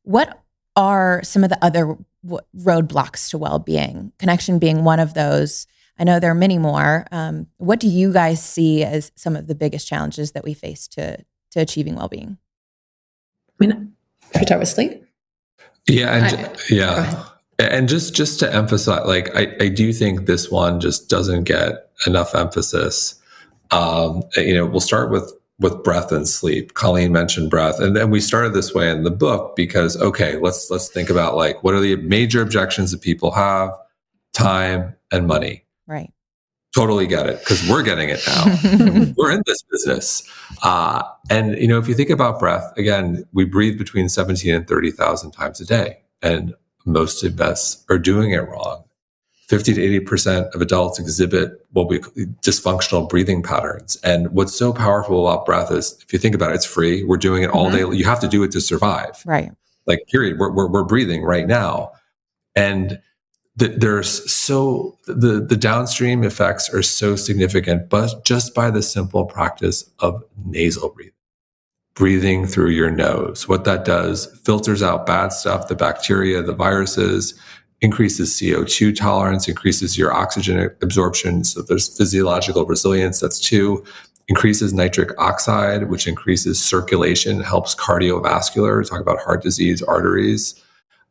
[0.02, 0.42] What
[0.76, 4.12] are some of the other w- roadblocks to well-being?
[4.18, 5.66] Connection being one of those
[5.98, 7.06] I know there are many more.
[7.10, 10.86] Um, what do you guys see as some of the biggest challenges that we face
[10.88, 11.18] to
[11.50, 12.38] to achieving well being?
[13.60, 13.94] I mean,
[14.42, 15.04] start with sleep.
[15.86, 17.24] Yeah, and I, yeah,
[17.58, 21.90] and just just to emphasize, like I, I do think this one just doesn't get
[22.06, 23.14] enough emphasis.
[23.70, 26.74] Um, you know, we'll start with with breath and sleep.
[26.74, 30.70] Colleen mentioned breath, and then we started this way in the book because okay, let's
[30.70, 33.70] let's think about like what are the major objections that people have:
[34.34, 35.65] time and money.
[35.86, 36.12] Right.
[36.74, 39.14] Totally get it because we're getting it now.
[39.16, 40.30] we're in this business.
[40.62, 44.68] Uh, and, you know, if you think about breath, again, we breathe between 17 and
[44.68, 45.98] 30,000 times a day.
[46.20, 48.84] And most of us are doing it wrong.
[49.48, 53.96] 50 to 80% of adults exhibit what we dysfunctional breathing patterns.
[54.02, 57.04] And what's so powerful about breath is if you think about it, it's free.
[57.04, 57.92] We're doing it all mm-hmm.
[57.92, 57.96] day.
[57.96, 59.22] You have to do it to survive.
[59.24, 59.52] Right.
[59.86, 60.38] Like, period.
[60.38, 61.92] We're, we're, we're breathing right now.
[62.56, 63.00] And
[63.56, 69.90] there's so the the downstream effects are so significant but just by the simple practice
[70.00, 71.12] of nasal breathing
[71.94, 77.34] breathing through your nose what that does filters out bad stuff the bacteria the viruses
[77.80, 81.44] increases CO2 tolerance, increases your oxygen absorption.
[81.44, 83.20] So there's physiological resilience.
[83.20, 83.84] That's two.
[84.28, 88.88] Increases nitric oxide, which increases circulation, helps cardiovascular.
[88.88, 90.60] Talk about heart disease, arteries.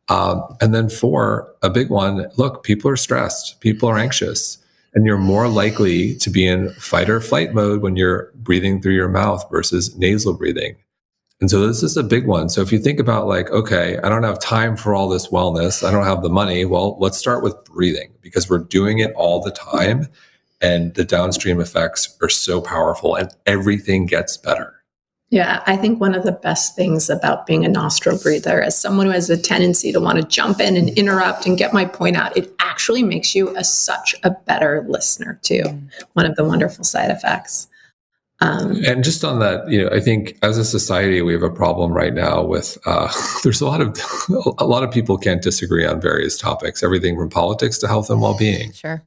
[0.08, 2.28] Um, and then four, a big one.
[2.36, 3.60] Look, people are stressed.
[3.60, 4.58] People are anxious
[4.96, 8.94] and you're more likely to be in fight or flight mode when you're breathing through
[8.94, 10.74] your mouth versus nasal breathing.
[11.38, 12.48] And so this is a big one.
[12.48, 15.86] So if you think about like, okay, I don't have time for all this wellness,
[15.86, 16.64] I don't have the money.
[16.64, 20.08] Well, let's start with breathing because we're doing it all the time
[20.62, 24.75] and the downstream effects are so powerful and everything gets better.
[25.30, 29.06] Yeah, I think one of the best things about being a nostril breather, as someone
[29.06, 32.16] who has a tendency to want to jump in and interrupt and get my point
[32.16, 35.64] out, it actually makes you a, such a better listener too.
[36.12, 37.66] One of the wonderful side effects.
[38.40, 41.50] Um, and just on that, you know, I think as a society we have a
[41.50, 43.10] problem right now with uh,
[43.42, 43.98] there's a lot of
[44.58, 48.20] a lot of people can't disagree on various topics, everything from politics to health and
[48.20, 48.72] well-being.
[48.72, 49.02] Sure.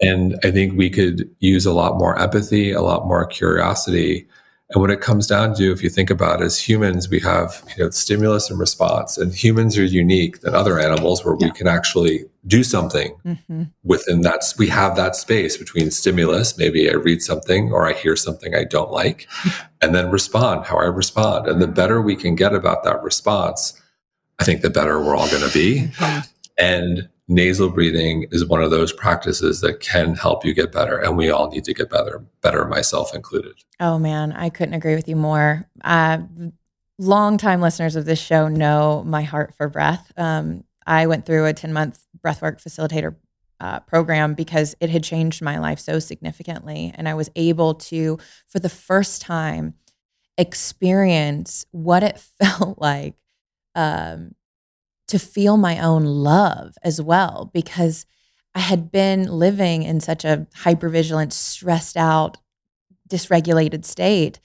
[0.00, 4.28] And I think we could use a lot more empathy, a lot more curiosity
[4.70, 7.64] and what it comes down to, if you think about it, as humans, we have
[7.74, 11.46] you know stimulus and response, and humans are unique than other animals where yeah.
[11.46, 13.62] we can actually do something mm-hmm.
[13.82, 14.44] within that.
[14.58, 18.64] We have that space between stimulus, maybe I read something or I hear something I
[18.64, 19.26] don't like,
[19.80, 21.46] and then respond how I respond.
[21.46, 23.80] And the better we can get about that response,
[24.38, 25.88] I think the better we're all going to be.
[25.94, 26.20] Mm-hmm.
[26.58, 31.16] And nasal breathing is one of those practices that can help you get better and
[31.16, 33.52] we all need to get better better myself included.
[33.78, 35.68] Oh man i couldn't agree with you more.
[35.84, 36.18] Uh,
[36.98, 40.10] long-time listeners of this show know my heart for breath.
[40.16, 43.14] Um, i went through a 10-month breathwork facilitator
[43.60, 48.16] uh, program because it had changed my life so significantly and i was able to
[48.46, 49.74] for the first time
[50.38, 53.16] experience what it felt like
[53.74, 54.34] um,
[55.08, 58.06] to feel my own love as well because
[58.54, 62.36] I had been living in such a hypervigilant, stressed out,
[63.08, 64.40] dysregulated state.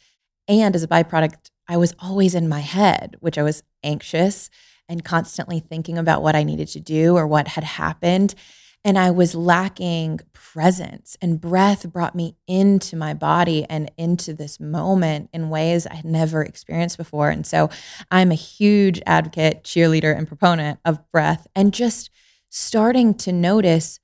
[0.48, 4.50] And as a byproduct, I was always in my head, which I was anxious
[4.90, 8.36] and constantly thinking about what I needed to do or what had happened.
[8.86, 14.60] And I was lacking presence, and breath brought me into my body and into this
[14.60, 17.30] moment in ways I had never experienced before.
[17.30, 17.70] And so
[18.12, 22.10] I'm a huge advocate, cheerleader, and proponent of breath and just
[22.50, 24.00] starting to notice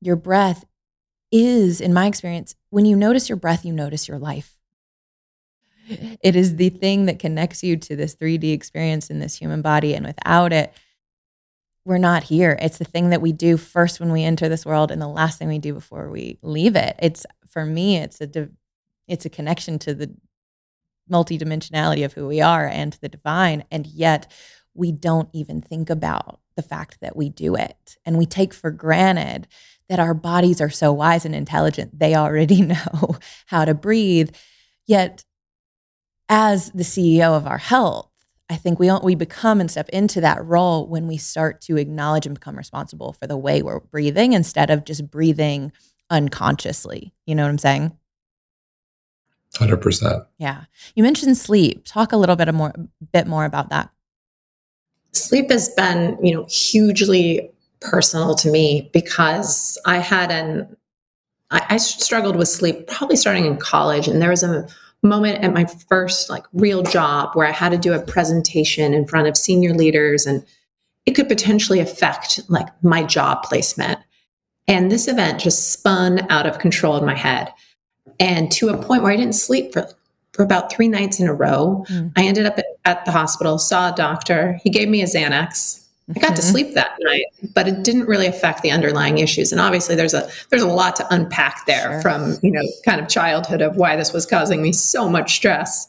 [0.00, 0.64] your breath
[1.32, 4.56] is, in my experience, when you notice your breath, you notice your life.
[6.22, 9.94] It is the thing that connects you to this 3D experience in this human body.
[9.94, 10.72] And without it,
[11.84, 12.58] we're not here.
[12.60, 15.38] It's the thing that we do first when we enter this world and the last
[15.38, 16.96] thing we do before we leave it.
[16.98, 18.48] It's for me, it's a
[19.08, 20.14] it's a connection to the
[21.10, 23.64] multidimensionality of who we are and to the divine.
[23.70, 24.30] And yet
[24.74, 27.96] we don't even think about the fact that we do it.
[28.04, 29.48] And we take for granted
[29.88, 31.98] that our bodies are so wise and intelligent.
[31.98, 33.16] They already know
[33.46, 34.30] how to breathe.
[34.86, 35.24] Yet,
[36.28, 38.09] as the CEO of our health,
[38.50, 42.26] I think we we become and step into that role when we start to acknowledge
[42.26, 45.70] and become responsible for the way we're breathing instead of just breathing
[46.10, 47.14] unconsciously.
[47.26, 47.96] You know what I'm saying?
[49.56, 50.24] Hundred percent.
[50.38, 50.64] Yeah.
[50.96, 51.84] You mentioned sleep.
[51.84, 52.72] Talk a little bit more
[53.12, 53.90] bit more about that.
[55.12, 60.76] Sleep has been, you know, hugely personal to me because I had an
[61.52, 64.66] I, I struggled with sleep probably starting in college, and there was a
[65.02, 69.06] moment at my first like real job where I had to do a presentation in
[69.06, 70.44] front of senior leaders and
[71.06, 73.98] it could potentially affect like my job placement.
[74.68, 77.52] And this event just spun out of control in my head.
[78.18, 79.88] And to a point where I didn't sleep for
[80.32, 81.84] for about three nights in a row.
[81.88, 82.12] Mm.
[82.16, 84.58] I ended up at, at the hospital, saw a doctor.
[84.62, 85.79] He gave me a Xanax.
[86.16, 86.50] I got to mm-hmm.
[86.50, 89.52] sleep that night, but it didn't really affect the underlying issues.
[89.52, 92.02] And obviously, there's a there's a lot to unpack there sure.
[92.02, 95.86] from you know kind of childhood of why this was causing me so much stress.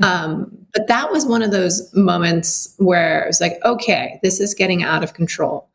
[0.00, 4.54] Um, but that was one of those moments where it was like, okay, this is
[4.54, 5.68] getting out of control.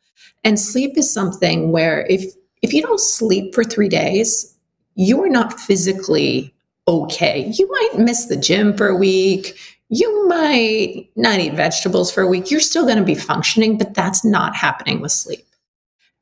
[0.45, 4.55] And sleep is something where if if you don't sleep for three days,
[4.95, 6.53] you're not physically
[6.87, 7.51] okay.
[7.53, 9.57] You might miss the gym for a week
[9.93, 12.49] you might not eat vegetables for a week.
[12.49, 15.45] You're still going to be functioning, but that's not happening with sleep.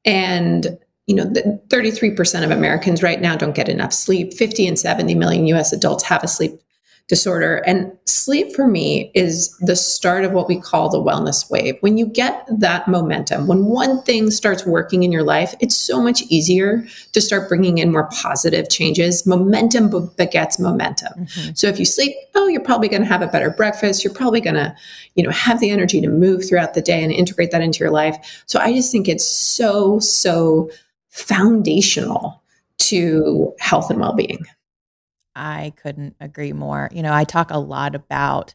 [0.03, 4.33] And, you know, 33% of Americans right now don't get enough sleep.
[4.33, 6.59] 50 and 70 million US adults have a sleep
[7.11, 7.57] disorder.
[7.67, 11.75] And sleep for me is the start of what we call the wellness wave.
[11.81, 16.01] When you get that momentum, when one thing starts working in your life, it's so
[16.01, 19.27] much easier to start bringing in more positive changes.
[19.27, 21.25] Momentum begets momentum.
[21.25, 21.51] Mm-hmm.
[21.53, 24.05] So if you sleep, oh, you're probably going to have a better breakfast.
[24.05, 24.73] You're probably going to,
[25.15, 27.91] you know, have the energy to move throughout the day and integrate that into your
[27.91, 28.41] life.
[28.45, 30.71] So I just think it's so, so
[31.09, 32.41] foundational
[32.77, 34.45] to health and well-being.
[35.35, 36.89] I couldn't agree more.
[36.91, 38.53] You know, I talk a lot about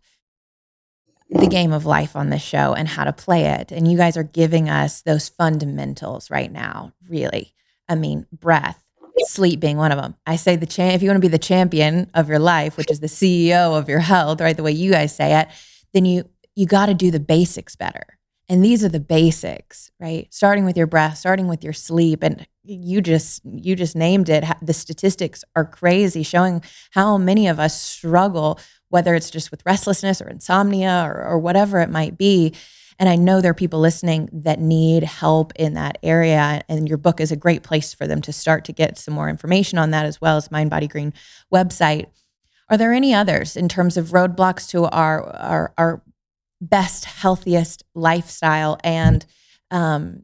[1.28, 3.72] the game of life on this show and how to play it.
[3.72, 7.52] And you guys are giving us those fundamentals right now, really.
[7.88, 8.82] I mean, breath,
[9.24, 10.14] sleep being one of them.
[10.26, 12.90] I say the champ if you want to be the champion of your life, which
[12.90, 14.56] is the CEO of your health, right?
[14.56, 15.48] The way you guys say it,
[15.92, 18.18] then you you got to do the basics better.
[18.48, 20.32] And these are the basics, right?
[20.32, 24.44] Starting with your breath, starting with your sleep and you just you just named it.
[24.62, 28.58] The statistics are crazy showing how many of us struggle
[28.88, 32.54] whether it's just with restlessness or insomnia or, or whatever it might be.
[32.98, 36.62] And I know there are people listening that need help in that area.
[36.68, 39.28] And your book is a great place for them to start to get some more
[39.28, 41.12] information on that, as well as Mind Body Green
[41.52, 42.06] website.
[42.70, 46.02] Are there any others in terms of roadblocks to our our, our
[46.60, 49.26] best, healthiest lifestyle and
[49.70, 50.22] um,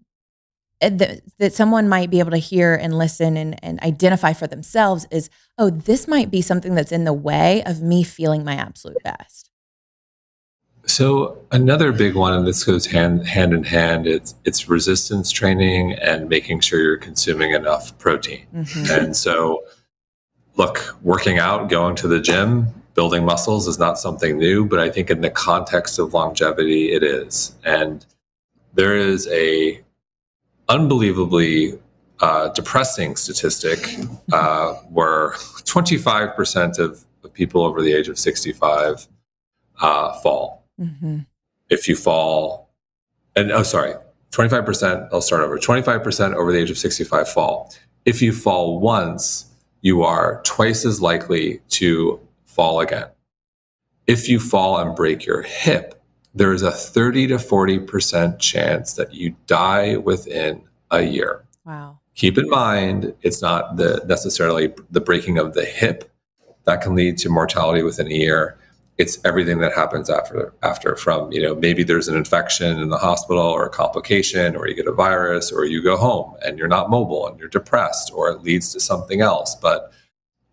[0.82, 5.06] that, that someone might be able to hear and listen and, and identify for themselves
[5.10, 9.02] is, oh, this might be something that's in the way of me feeling my absolute
[9.02, 9.50] best.
[10.84, 15.92] So another big one, and this goes hand hand in hand, it's it's resistance training
[15.92, 18.46] and making sure you're consuming enough protein.
[18.52, 18.90] Mm-hmm.
[18.90, 19.62] And so,
[20.56, 24.90] look, working out, going to the gym, building muscles is not something new, but I
[24.90, 27.54] think in the context of longevity, it is.
[27.64, 28.04] And
[28.74, 29.80] there is a
[30.72, 31.78] unbelievably
[32.20, 33.78] uh, depressing statistic
[34.32, 39.06] uh, where 25% of, of, people over the age of 65
[39.80, 40.64] uh, fall.
[40.80, 41.18] Mm-hmm.
[41.68, 42.70] If you fall,
[43.36, 43.94] and oh, sorry,
[44.30, 47.74] 25%, I'll start over 25% over the age of 65 fall.
[48.04, 49.50] If you fall once,
[49.82, 53.08] you are twice as likely to fall again.
[54.06, 56.01] If you fall and break your hip,
[56.34, 61.44] there is a 30 to 40% chance that you die within a year.
[61.64, 61.98] Wow.
[62.14, 66.10] Keep in mind, it's not the necessarily the breaking of the hip
[66.64, 68.58] that can lead to mortality within a year.
[68.98, 72.98] It's everything that happens after after from, you know, maybe there's an infection in the
[72.98, 76.68] hospital or a complication or you get a virus or you go home and you're
[76.68, 79.54] not mobile and you're depressed or it leads to something else.
[79.54, 79.92] But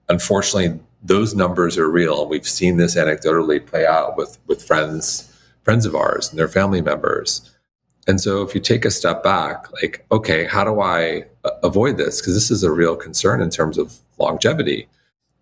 [0.07, 2.27] unfortunately, those numbers are real.
[2.27, 5.28] We've seen this anecdotally play out with with friends
[5.69, 7.47] friends of ours and their family members.
[8.07, 11.25] And so if you take a step back, like, okay, how do I
[11.61, 12.19] avoid this?
[12.19, 14.87] Because this is a real concern in terms of longevity.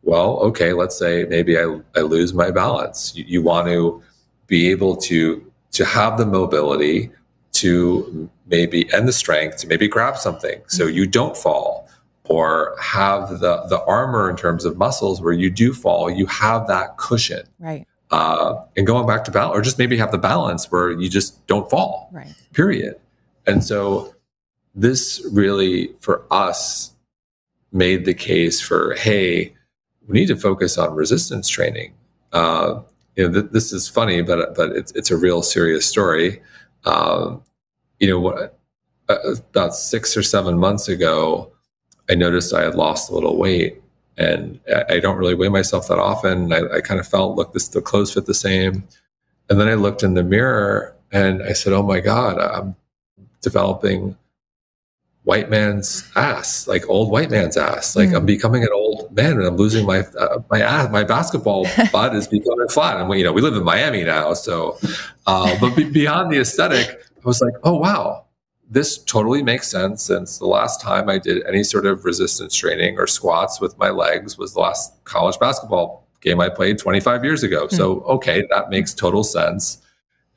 [0.04, 3.16] Well, okay, let's say maybe I, I lose my balance.
[3.16, 4.04] You, you want to
[4.48, 7.10] be able to to have the mobility
[7.54, 10.98] to maybe and the strength to maybe grab something so mm-hmm.
[10.98, 11.88] you don't fall
[12.26, 16.68] or have the the armor in terms of muscles where you do fall you have
[16.68, 20.72] that cushion right uh, and going back to balance or just maybe have the balance
[20.72, 22.34] where you just don't fall right.
[22.54, 22.96] period.
[23.46, 24.14] And so
[24.76, 26.94] this really for us
[27.72, 29.54] made the case for hey
[30.08, 31.94] we need to focus on resistance training.
[32.32, 32.82] Uh,
[33.16, 36.42] you know th- this is funny but but it's, it's a real serious story.
[36.86, 37.44] Um,
[38.00, 38.58] you know what
[39.10, 39.18] uh,
[39.52, 41.52] about six or seven months ago
[42.10, 43.82] I noticed I had lost a little weight
[44.18, 44.60] and
[44.90, 46.52] I, don't really weigh myself that often.
[46.52, 48.84] I, I kind of felt, look, this the clothes fit the same.
[49.50, 52.76] And then I looked in the mirror and I said, oh my God, I'm
[53.42, 54.18] developing
[55.24, 57.96] white man's ass, like old white man's ass.
[57.96, 58.16] Like mm.
[58.16, 60.90] I'm becoming an old man and I'm losing my uh, my ass.
[60.90, 63.00] My basketball butt is becoming flat.
[63.00, 64.80] And we, you know, we live in Miami now, so.
[65.28, 68.26] Uh, but be, beyond the aesthetic, I was like, oh wow,
[68.70, 73.00] this totally makes sense since the last time I did any sort of resistance training
[73.00, 77.44] or squats with my legs was the last college basketball game I played 25 years
[77.44, 77.68] ago.
[77.68, 77.72] Mm.
[77.72, 79.82] So, okay, that makes total sense.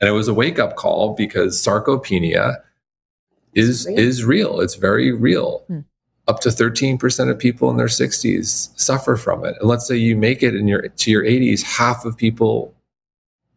[0.00, 2.56] And it was a wake up call because sarcopenia
[3.54, 3.98] is real.
[3.98, 4.60] is real.
[4.60, 5.64] It's very real.
[5.68, 5.84] Mm.
[6.28, 9.56] Up to 13% of people in their 60s suffer from it.
[9.58, 12.74] And let's say you make it in your to your 80s, half of people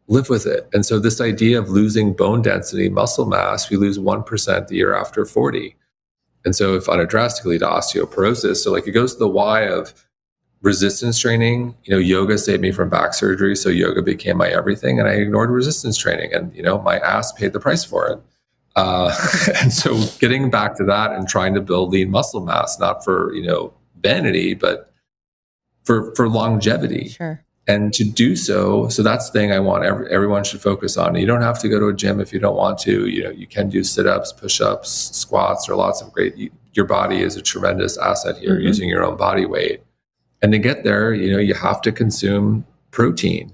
[0.07, 0.67] live with it.
[0.73, 4.93] And so this idea of losing bone density, muscle mass, we lose 1% the year
[4.93, 5.75] after 40.
[6.45, 8.57] And so if unaddressed, it lead to osteoporosis.
[8.57, 9.93] So like it goes to the why of
[10.61, 11.75] resistance training.
[11.83, 13.55] You know, yoga saved me from back surgery.
[13.55, 14.99] So yoga became my everything.
[14.99, 18.19] And I ignored resistance training and, you know, my ass paid the price for it.
[18.75, 19.15] Uh,
[19.61, 23.33] and so getting back to that and trying to build lean muscle mass, not for,
[23.33, 24.91] you know, vanity, but
[25.85, 27.07] for, for longevity.
[27.07, 30.97] Sure and to do so so that's the thing i want every, everyone should focus
[30.97, 31.15] on.
[31.15, 33.07] You don't have to go to a gym if you don't want to.
[33.07, 37.21] You know you can do sit-ups push-ups squats or lots of great you, your body
[37.21, 38.67] is a tremendous asset here mm-hmm.
[38.67, 39.83] using your own body weight.
[40.41, 43.53] And to get there you know you have to consume protein.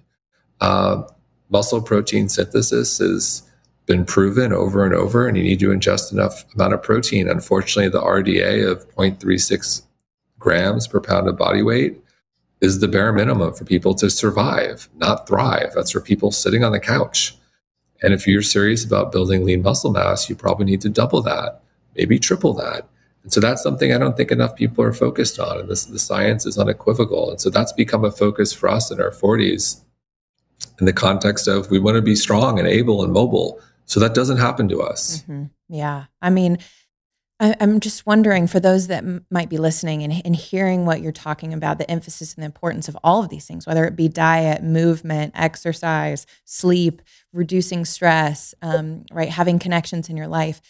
[0.60, 1.04] Uh,
[1.50, 3.44] muscle protein synthesis has
[3.86, 7.30] been proven over and over and you need to ingest enough amount of protein.
[7.30, 9.84] Unfortunately the rda of 0.36
[10.40, 12.02] grams per pound of body weight
[12.62, 15.72] is the bare minimum for people to survive, not thrive.
[15.74, 17.38] That's for people sitting on the couch.
[18.02, 21.62] And if you're serious about building lean muscle mass, you probably need to double that,
[21.96, 22.88] maybe triple that.
[23.24, 25.60] And so that's something I don't think enough people are focused on.
[25.60, 27.32] And this, the science is unequivocal.
[27.32, 29.82] And so that's become a focus for us in our 40s
[30.80, 33.60] in the context of we want to be strong and able and mobile.
[33.86, 35.22] So that doesn't happen to us.
[35.24, 35.46] Mm-hmm.
[35.70, 36.06] Yeah.
[36.22, 36.60] I mean,
[37.40, 41.02] I, am just wondering for those that m- might be listening and, and hearing what
[41.02, 43.96] you're talking about, the emphasis and the importance of all of these things, whether it
[43.96, 50.62] be diet, movement, exercise, sleep, reducing stress, um, right, having connections in your life.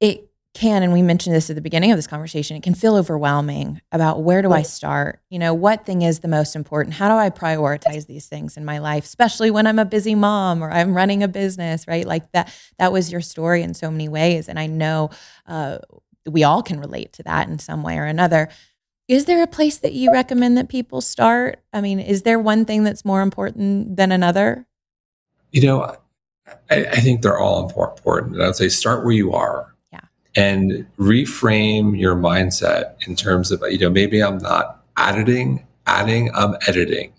[0.00, 2.94] It can, and we mentioned this at the beginning of this conversation, it can feel
[2.96, 5.20] overwhelming about where do I start?
[5.30, 6.94] You know, what thing is the most important?
[6.94, 10.62] How do I prioritize these things in my life, especially when I'm a busy mom
[10.62, 12.06] or I'm running a business, right?
[12.06, 14.46] Like that, that was your story in so many ways.
[14.46, 15.10] And I know
[15.46, 15.78] uh,
[16.26, 18.50] we all can relate to that in some way or another.
[19.08, 21.60] Is there a place that you recommend that people start?
[21.72, 24.66] I mean, is there one thing that's more important than another?
[25.50, 25.96] You know,
[26.70, 28.34] I, I think they're all important.
[28.34, 29.71] And I'd say start where you are
[30.34, 36.56] and reframe your mindset in terms of, you know, maybe I'm not editing, adding, I'm
[36.66, 37.12] editing.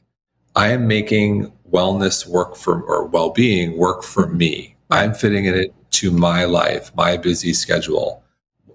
[0.55, 4.75] I am making wellness work for, or well being work for me.
[4.89, 8.23] I'm fitting it to my life, my busy schedule.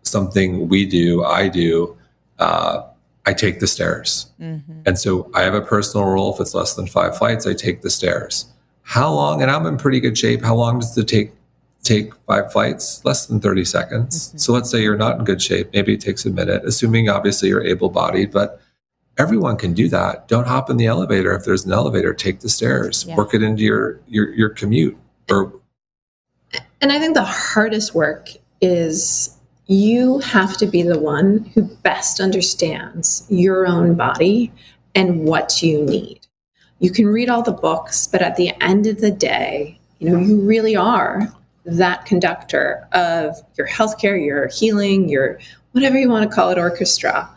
[0.02, 1.96] Something we do, I do,
[2.38, 2.82] uh,
[3.26, 4.30] I take the stairs.
[4.40, 4.80] Mm-hmm.
[4.86, 6.34] And so I have a personal rule.
[6.34, 8.46] If it's less than five flights, I take the stairs.
[8.82, 11.32] How long, and I'm in pretty good shape, how long does it take
[11.82, 14.28] take five flights, less than 30 seconds.
[14.28, 14.38] Mm-hmm.
[14.38, 15.70] So let's say you're not in good shape.
[15.72, 18.60] Maybe it takes a minute, assuming obviously you're able bodied, but
[19.16, 20.28] everyone can do that.
[20.28, 21.34] Don't hop in the elevator.
[21.34, 23.16] If there's an elevator, take the stairs, yeah.
[23.16, 24.96] work it into your, your, your commute
[25.30, 25.52] or.
[26.80, 28.28] And I think the hardest work
[28.60, 34.52] is you have to be the one who best understands your own body
[34.94, 36.26] and what you need.
[36.78, 40.18] You can read all the books, but at the end of the day, you know,
[40.18, 41.32] you really are
[41.76, 45.38] that conductor of your healthcare, your healing, your
[45.72, 47.28] whatever you want to call it, orchestra.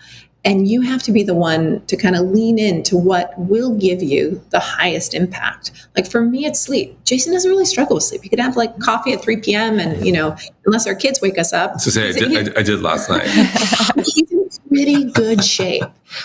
[0.43, 4.01] And you have to be the one to kind of lean into what will give
[4.01, 5.71] you the highest impact.
[5.95, 6.97] Like for me, it's sleep.
[7.03, 8.23] Jason doesn't really struggle with sleep.
[8.23, 9.79] He could have like coffee at 3 p.m.
[9.79, 11.79] and, you know, unless our kids wake us up.
[11.79, 13.27] So say, I did, I, I did last night.
[13.97, 15.83] he's in pretty good shape.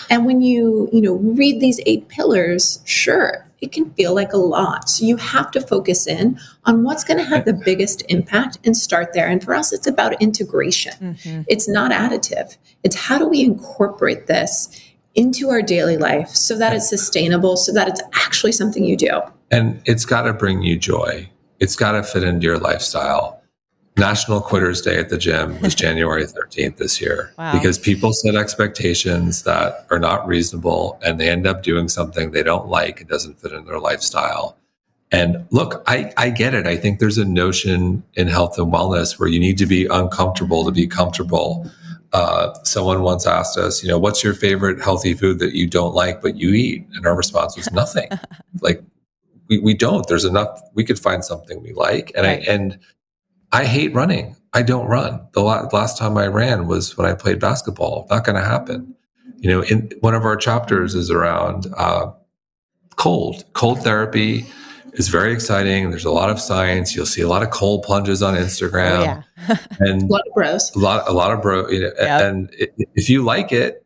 [0.09, 4.37] And when you, you know, read these eight pillars, sure, it can feel like a
[4.37, 4.89] lot.
[4.89, 8.75] So you have to focus in on what's going to have the biggest impact and
[8.77, 9.27] start there.
[9.27, 10.93] And for us, it's about integration.
[10.93, 11.41] Mm-hmm.
[11.47, 12.57] It's not additive.
[12.83, 14.81] It's how do we incorporate this
[15.15, 19.19] into our daily life so that it's sustainable, so that it's actually something you do.
[19.49, 21.29] And it's got to bring you joy.
[21.59, 23.36] It's got to fit into your lifestyle.
[23.97, 27.51] National Quitters Day at the gym was January 13th this year wow.
[27.51, 32.43] because people set expectations that are not reasonable and they end up doing something they
[32.43, 33.01] don't like.
[33.01, 34.57] It doesn't fit in their lifestyle.
[35.11, 36.67] And look, I, I get it.
[36.67, 40.65] I think there's a notion in health and wellness where you need to be uncomfortable
[40.65, 41.69] to be comfortable.
[42.13, 45.95] Uh, someone once asked us, you know, what's your favorite healthy food that you don't
[45.95, 46.85] like but you eat?
[46.93, 48.09] And our response was nothing.
[48.61, 48.83] like
[49.47, 50.07] we, we don't.
[50.07, 50.61] There's enough.
[50.73, 52.11] We could find something we like.
[52.15, 52.47] And right.
[52.47, 52.77] I and
[53.51, 54.35] I hate running.
[54.53, 55.25] I don't run.
[55.33, 58.07] The last time I ran was when I played basketball.
[58.09, 58.95] Not going to happen.
[59.37, 62.11] You know, in one of our chapters is around uh,
[62.95, 63.43] cold.
[63.53, 64.45] Cold therapy
[64.93, 65.91] is very exciting.
[65.91, 66.95] There's a lot of science.
[66.95, 69.57] You'll see a lot of cold plunges on Instagram, oh, yeah.
[69.79, 70.75] and a lot of bros.
[70.75, 71.69] A lot, a lot of bro.
[71.69, 72.21] You know, yep.
[72.21, 72.49] And
[72.95, 73.85] if you like it,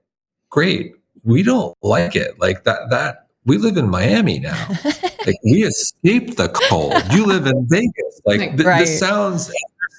[0.50, 0.94] great.
[1.24, 2.90] We don't like it like that.
[2.90, 4.68] That we live in Miami now.
[5.26, 6.94] like we escaped the cold.
[7.12, 8.22] You live in Vegas.
[8.26, 8.80] Like th- right.
[8.80, 9.52] this sounds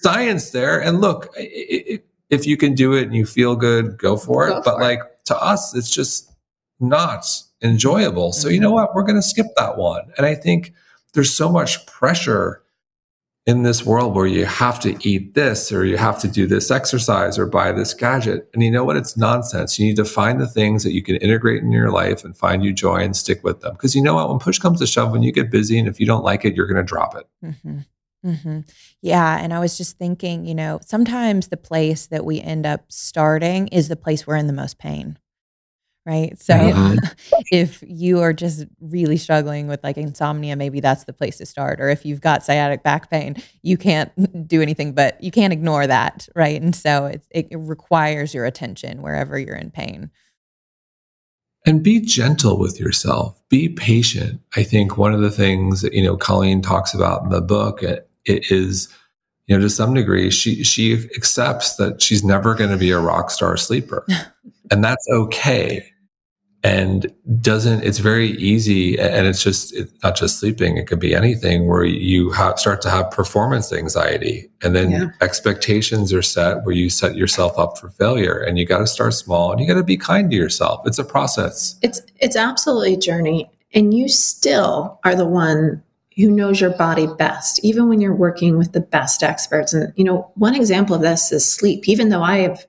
[0.03, 0.81] science there.
[0.81, 4.49] And look, it, it, if you can do it and you feel good, go for
[4.49, 4.65] go it.
[4.65, 4.83] For but it.
[4.83, 6.33] like to us, it's just
[6.81, 7.27] not
[7.63, 8.33] enjoyable.
[8.33, 8.55] So mm-hmm.
[8.55, 8.95] you know what?
[8.95, 10.13] We're going to skip that one.
[10.17, 10.73] And I think
[11.13, 12.62] there's so much pressure
[13.45, 16.71] in this world where you have to eat this or you have to do this
[16.71, 18.49] exercise or buy this gadget.
[18.55, 18.97] And you know what?
[18.97, 19.79] It's nonsense.
[19.79, 22.65] You need to find the things that you can integrate in your life and find
[22.65, 23.73] you joy and stick with them.
[23.73, 24.29] Because you know what?
[24.29, 26.55] When push comes to shove, when you get busy and if you don't like it,
[26.55, 27.29] you're going to drop it.
[27.45, 27.79] Mm-hmm.
[28.25, 28.61] Mm-hmm.
[29.01, 29.39] Yeah.
[29.39, 33.67] And I was just thinking, you know, sometimes the place that we end up starting
[33.69, 35.19] is the place we're in the most pain
[36.05, 36.41] right?
[36.41, 36.99] So mm-hmm.
[37.53, 41.81] if you are just really struggling with like insomnia, maybe that's the place to start.
[41.81, 44.11] Or if you've got sciatic back pain, you can't
[44.49, 46.61] do anything but you can't ignore that, right?
[46.61, 50.11] And so it, it requires your attention wherever you're in pain.
[51.65, 53.41] And be gentle with yourself.
[53.49, 54.41] Be patient.
[54.57, 57.85] I think one of the things that, you know, Colleen talks about in the book
[57.85, 58.89] it, it is,
[59.47, 62.99] you know, to some degree, she she accepts that she's never going to be a
[62.99, 64.05] rock star sleeper.
[64.73, 65.92] and that's okay
[66.65, 71.15] and doesn't it's very easy and it's just it's not just sleeping it could be
[71.15, 74.49] anything where you have, start to have performance anxiety.
[74.63, 75.07] And then yeah.
[75.21, 79.15] expectations are set where you set yourself up for failure and you got to start
[79.15, 80.87] small and you got to be kind to yourself.
[80.87, 81.77] It's a process.
[81.83, 85.83] It's it's absolutely a journey and you still are the one
[86.17, 89.73] who knows your body best even when you're working with the best experts.
[89.73, 91.89] And you know one example of this is sleep.
[91.89, 92.65] Even though i have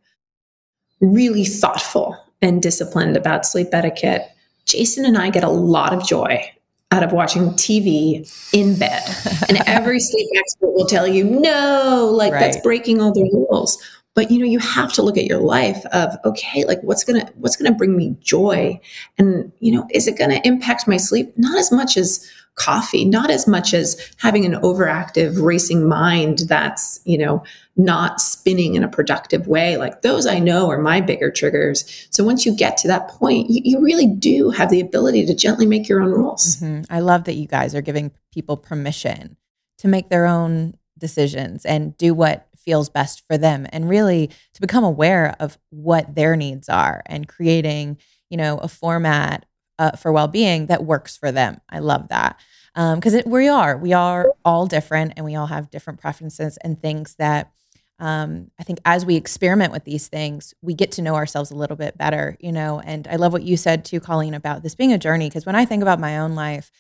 [1.00, 4.30] really thoughtful and disciplined about sleep etiquette,
[4.66, 6.44] Jason and I get a lot of joy
[6.92, 9.02] out of watching TV in bed.
[9.50, 12.40] And every sleep expert will tell you, no, like right.
[12.40, 13.82] that's breaking all the rules.
[14.16, 17.32] But you know, you have to look at your life of, okay, like what's gonna
[17.36, 18.80] what's gonna bring me joy?
[19.18, 21.34] And you know, is it gonna impact my sleep?
[21.36, 27.00] Not as much as coffee, not as much as having an overactive racing mind that's,
[27.04, 27.44] you know,
[27.76, 29.78] not spinning in a productive way.
[29.78, 32.08] Like those I know are my bigger triggers.
[32.12, 35.34] So once you get to that point, you, you really do have the ability to
[35.34, 36.58] gently make your own rules.
[36.58, 36.94] Mm-hmm.
[36.94, 39.38] I love that you guys are giving people permission
[39.80, 44.62] to make their own decisions and do what feels best for them and really to
[44.62, 47.98] become aware of what their needs are and creating,
[48.30, 49.46] you know, a format
[49.80, 51.60] uh, for well-being that works for them.
[51.70, 52.40] I love that
[52.74, 56.82] because um, we are we are all different and we all have different preferences and
[56.82, 57.52] things that
[58.00, 61.56] um, I think as we experiment with these things, we get to know ourselves a
[61.56, 62.80] little bit better, you know.
[62.80, 65.30] And I love what you said too, Colleen, about this being a journey.
[65.30, 66.72] Because when I think about my own life,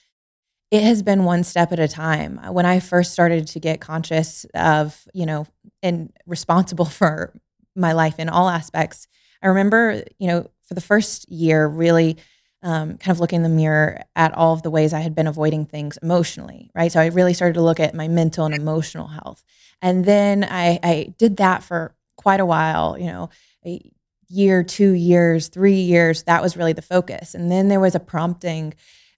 [0.72, 2.40] it has been one step at a time.
[2.52, 5.46] When I first started to get conscious of, you know,
[5.84, 7.34] and responsible for
[7.76, 9.08] my life in all aspects,
[9.42, 12.18] I remember, you know, for the first year, really
[12.64, 15.28] um, kind of looking in the mirror at all of the ways I had been
[15.28, 16.92] avoiding things emotionally, right?
[16.92, 19.44] So I really started to look at my mental and emotional health.
[19.82, 23.30] And then I, I did that for quite a while, you know,
[23.66, 23.82] a
[24.30, 26.24] year, two years, three years.
[26.24, 27.36] That was really the focus.
[27.36, 28.74] And then there was a prompting,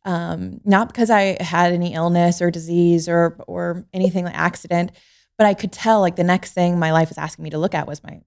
[0.06, 4.91] um, not because I had any illness or disease or or anything like accident,
[5.38, 7.76] but I could tell like the next thing my life was asking me to look
[7.76, 8.22] at was my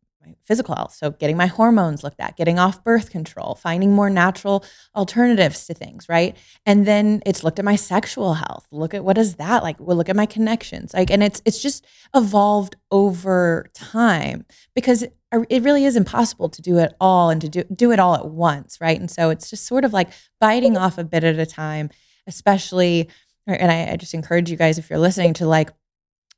[0.44, 0.94] physical health.
[0.94, 4.64] So, getting my hormones looked at, getting off birth control, finding more natural
[4.94, 6.36] alternatives to things, right?
[6.66, 8.66] And then it's looked at my sexual health.
[8.70, 9.76] Look at what is that like?
[9.78, 10.94] Look at my connections.
[10.94, 15.04] Like, and it's it's just evolved over time because
[15.50, 18.26] it really is impossible to do it all and to do do it all at
[18.26, 18.98] once, right?
[18.98, 20.08] And so it's just sort of like
[20.40, 21.90] biting off a bit at a time,
[22.26, 23.10] especially.
[23.46, 25.70] And I, I just encourage you guys, if you're listening, to like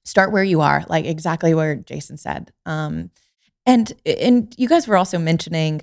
[0.05, 2.53] start where you are, like exactly where Jason said.
[2.67, 3.11] Um,
[3.71, 5.83] and and you guys were also mentioning,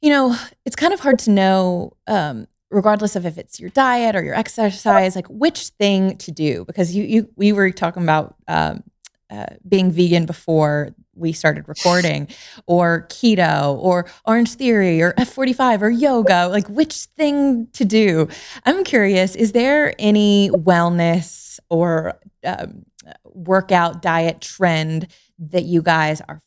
[0.00, 4.16] you know, it's kind of hard to know, um, regardless of if it's your diet
[4.16, 8.36] or your exercise, like which thing to do because you you we were talking about
[8.48, 8.82] um,
[9.28, 12.26] uh, being vegan before we started recording,
[12.66, 18.26] or keto, or Orange Theory, or F45, or yoga, like which thing to do.
[18.64, 22.86] I'm curious, is there any wellness or um,
[23.24, 25.08] workout diet trend
[25.38, 26.40] that you guys are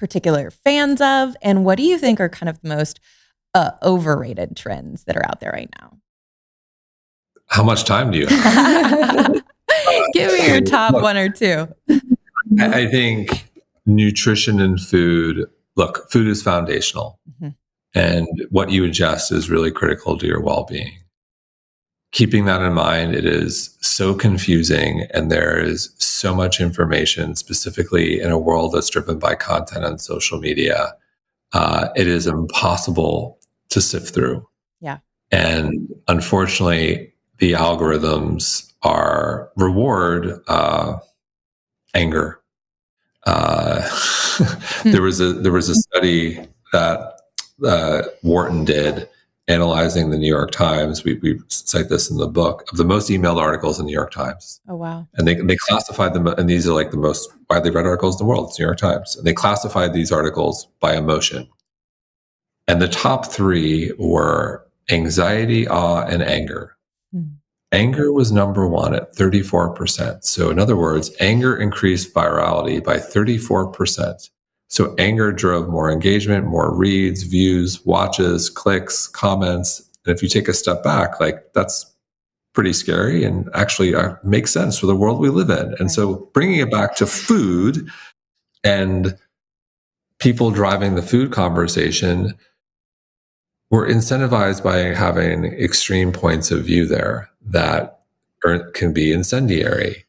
[0.00, 1.36] particular fans of?
[1.42, 2.98] And what do you think are kind of the most
[3.54, 5.98] uh, overrated trends that are out there right now?
[7.46, 9.34] How much time do you have?
[10.12, 11.68] Give me your top one or two.
[12.58, 13.48] I think
[13.86, 15.46] nutrition and food
[15.76, 17.20] look, food is foundational.
[17.30, 17.48] Mm-hmm.
[17.94, 21.00] And what you ingest is really critical to your well being
[22.12, 28.20] keeping that in mind, it is so confusing and there is so much information, specifically
[28.20, 30.94] in a world that's driven by content on social media.
[31.52, 33.38] Uh, it is impossible
[33.70, 34.46] to sift through.
[34.80, 34.98] Yeah.
[35.32, 40.98] And unfortunately, the algorithms are reward uh,
[41.94, 42.40] anger.
[43.26, 43.80] Uh,
[44.84, 46.38] there was a there was a study
[46.72, 47.20] that
[47.64, 49.08] uh, Wharton did
[49.50, 51.04] analyzing the New York Times.
[51.04, 53.96] We, we cite this in the book of the most emailed articles in the New
[53.96, 54.60] York Times.
[54.68, 55.06] Oh wow!
[55.14, 58.26] And they they classified them, and these are like the most widely read articles in
[58.26, 58.48] the world.
[58.48, 61.48] It's New York Times, and they classified these articles by emotion.
[62.68, 66.76] And the top three were anxiety, awe, and anger.
[67.14, 67.32] Mm.
[67.72, 70.24] Anger was number one at 34%.
[70.24, 74.30] So, in other words, anger increased virality by 34%.
[74.70, 79.80] So anger drove more engagement, more reads, views, watches, clicks, comments.
[80.06, 81.92] And if you take a step back, like that's
[82.54, 85.74] pretty scary and actually uh, makes sense for the world we live in.
[85.80, 87.88] And so bringing it back to food
[88.62, 89.18] and
[90.20, 92.34] people driving the food conversation,
[93.70, 98.02] we're incentivized by having extreme points of view there that
[98.44, 100.04] are, can be incendiary.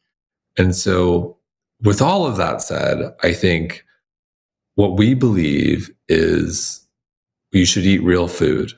[0.56, 1.36] And so,
[1.80, 3.84] with all of that said, I think
[4.74, 6.86] what we believe is
[7.52, 8.72] you should eat real food.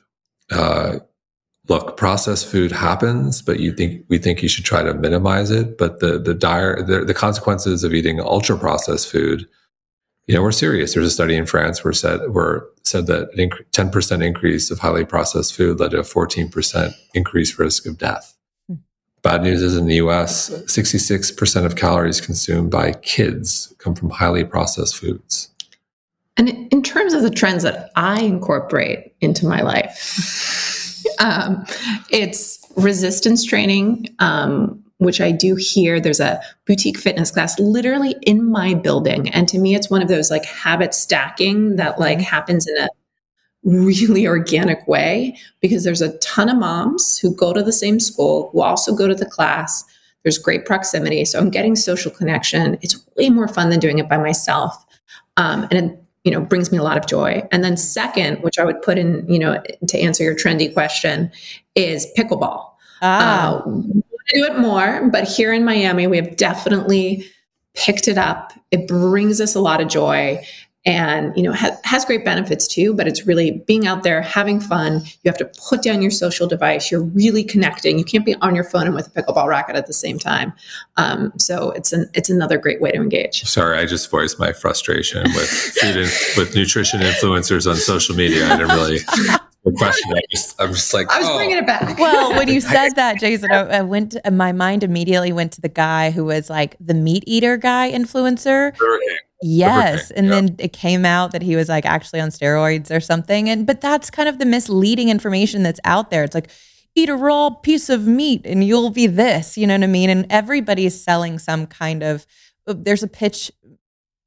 [0.50, 0.98] Uh,
[1.68, 5.78] look, processed food happens, but you think we think you should try to minimize it.
[5.78, 9.46] But the the dire the, the consequences of eating ultra processed food,
[10.26, 10.94] you know, we're serious.
[10.94, 14.80] There's a study in France where said where said that an ten percent increase of
[14.80, 18.36] highly processed food led to a fourteen percent increased risk of death.
[18.68, 18.76] Hmm.
[19.22, 24.44] Bad news is in the US, 66% of calories consumed by kids come from highly
[24.44, 25.53] processed foods.
[26.36, 31.64] And in terms of the trends that I incorporate into my life, um,
[32.10, 36.00] it's resistance training, um, which I do here.
[36.00, 39.28] There's a boutique fitness class literally in my building.
[39.30, 42.88] And to me, it's one of those like habit stacking that like happens in a
[43.64, 48.50] really organic way because there's a ton of moms who go to the same school,
[48.52, 49.84] who also go to the class.
[50.22, 51.24] There's great proximity.
[51.24, 52.78] So I'm getting social connection.
[52.82, 54.84] It's way more fun than doing it by myself.
[55.36, 57.46] Um, and you know brings me a lot of joy.
[57.52, 61.30] And then second which i would put in you know to answer your trendy question
[61.74, 62.70] is pickleball.
[63.02, 63.62] Ah.
[63.62, 63.70] uh,
[64.32, 67.26] do it more but here in miami we have definitely
[67.74, 68.52] picked it up.
[68.70, 70.44] It brings us a lot of joy
[70.86, 74.60] and you know ha- has great benefits too but it's really being out there having
[74.60, 78.34] fun you have to put down your social device you're really connecting you can't be
[78.36, 80.52] on your phone and with a pickleball racket at the same time
[80.96, 84.52] um, so it's an it's another great way to engage sorry i just voiced my
[84.52, 88.98] frustration with food and with nutrition influencers on social media i didn't really
[89.72, 90.12] question.
[90.14, 91.36] I just, I'm just like, I was oh.
[91.36, 91.98] bringing it back.
[91.98, 94.12] Well, when you said that, Jason, I, I went.
[94.12, 97.90] To, my mind immediately went to the guy who was like the meat eater guy
[97.90, 98.76] influencer.
[99.46, 100.10] Yes.
[100.10, 100.32] And yeah.
[100.32, 103.50] then it came out that he was like actually on steroids or something.
[103.50, 106.24] And but that's kind of the misleading information that's out there.
[106.24, 106.50] It's like
[106.94, 110.08] eat a raw piece of meat and you'll be this, you know what I mean?
[110.08, 112.24] And everybody's selling some kind of
[112.66, 113.52] uh, there's a pitch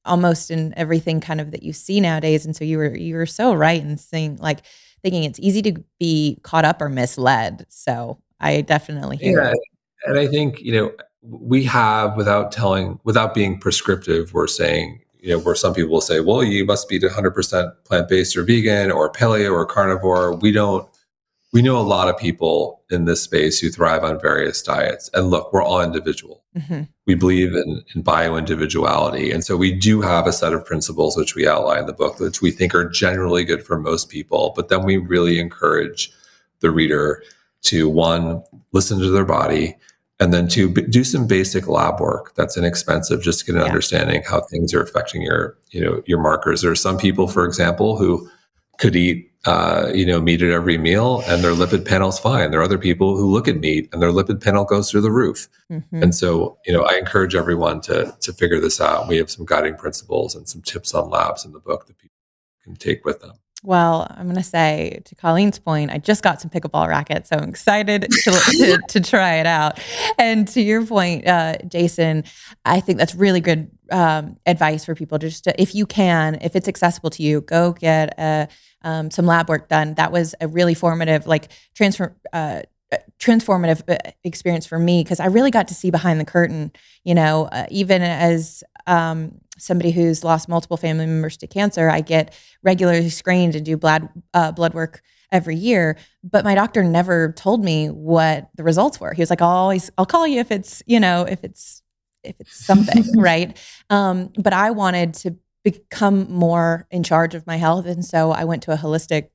[0.06, 2.46] almost in everything kind of that you see nowadays.
[2.46, 4.60] And so you were you were so right in saying like
[5.02, 7.66] thinking it's easy to be caught up or misled.
[7.70, 9.54] So I definitely hear yeah.
[10.06, 10.92] And I think, you know,
[11.24, 16.02] we have without telling without being prescriptive, we're saying you know, where some people will
[16.02, 20.36] say, well, you must be 100% plant based or vegan or paleo or carnivore.
[20.36, 20.88] We don't,
[21.54, 25.10] we know a lot of people in this space who thrive on various diets.
[25.14, 26.44] And look, we're all individual.
[26.56, 26.84] Mm-hmm.
[27.06, 29.32] We believe in, in bio individuality.
[29.32, 32.20] And so we do have a set of principles which we outline in the book,
[32.20, 34.54] which we think are generally good for most people.
[34.56, 36.12] But then we really encourage
[36.60, 37.24] the reader
[37.64, 39.78] to one, listen to their body,
[40.20, 43.62] and then to b- do some basic lab work that's inexpensive just to get an
[43.62, 43.68] yeah.
[43.68, 46.62] understanding how things are affecting your you know your markers.
[46.62, 48.30] There are some people for example who
[48.80, 52.52] could eat uh, you know meat at every meal and their lipid panel's fine.
[52.52, 55.12] There are other people who look at meat and their lipid panel goes through the
[55.12, 55.48] roof.
[55.72, 56.02] Mm-hmm.
[56.02, 59.08] and so you know i encourage everyone to to figure this out.
[59.08, 62.16] We have some guiding principles and some tips on labs in the book that people
[62.64, 63.34] can take with them
[63.68, 67.36] well, I'm going to say to Colleen's point, I just got some pickleball rackets, so
[67.36, 69.78] I'm excited to, to, to, try it out.
[70.18, 72.24] And to your point, uh, Jason,
[72.64, 75.18] I think that's really good um, advice for people.
[75.18, 78.48] Just to, if you can, if it's accessible to you, go get a,
[78.84, 79.96] um, some lab work done.
[79.96, 82.16] That was a really formative, like transfer.
[82.32, 82.62] Uh,
[83.20, 86.72] transformative uh, experience for me because I really got to see behind the curtain.
[87.04, 92.02] You know, uh, even as um, somebody who's lost multiple family members to cancer, I
[92.02, 92.34] get
[92.64, 95.02] regularly screened and do blood uh, blood work
[95.32, 95.98] every year.
[96.24, 99.14] But my doctor never told me what the results were.
[99.14, 101.82] He was like, "I'll always, I'll call you if it's, you know, if it's,
[102.24, 103.58] if it's something, right?"
[103.90, 108.46] Um, but I wanted to become more in charge of my health, and so I
[108.46, 109.30] went to a holistic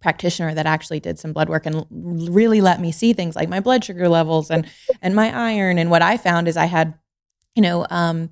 [0.00, 3.60] practitioner that actually did some blood work and really let me see things like my
[3.60, 4.66] blood sugar levels and
[5.02, 6.94] and my iron and what i found is i had
[7.54, 8.30] you know um,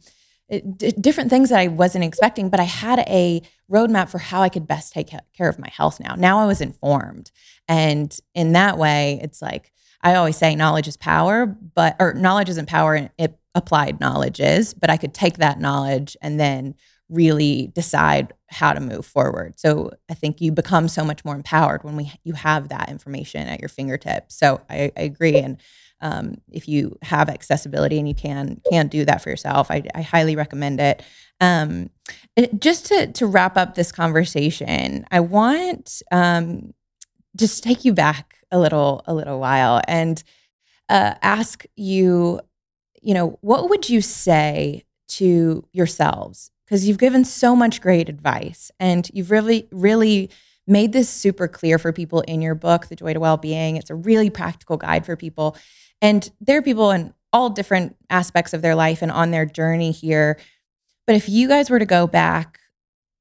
[0.51, 4.49] d- different things that I wasn't expecting, but I had a roadmap for how I
[4.49, 6.15] could best take care of my health now.
[6.15, 7.31] Now I was informed.
[7.69, 9.73] And in that way, it's like
[10.03, 14.39] I always say knowledge is power, but or knowledge isn't power and it applied knowledge
[14.39, 16.75] is, but I could take that knowledge and then
[17.09, 19.59] really decide how to move forward.
[19.59, 23.49] So I think you become so much more empowered when we you have that information
[23.49, 24.37] at your fingertips.
[24.37, 25.37] So I, I agree.
[25.37, 25.59] And
[26.01, 30.03] um, if you have accessibility and you can can do that for yourself, I, I
[30.03, 31.03] highly recommend it.
[31.41, 31.91] Um,
[32.59, 36.75] just to to wrap up this conversation, I want um,
[37.37, 40.23] just take you back a little a little while and
[40.89, 42.41] uh, ask you,
[43.03, 46.51] you know, what would you say to yourselves?
[46.65, 50.31] Because you've given so much great advice and you've really, really
[50.67, 53.77] made this super clear for people in your book, The Joy to Wellbeing.
[53.77, 55.57] It's a really practical guide for people.
[56.03, 59.93] And there are people in all different aspects of their life and on their journey
[59.93, 60.39] here.
[61.07, 62.59] But if you guys were to go back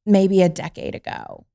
[0.06, 1.46] maybe a decade ago,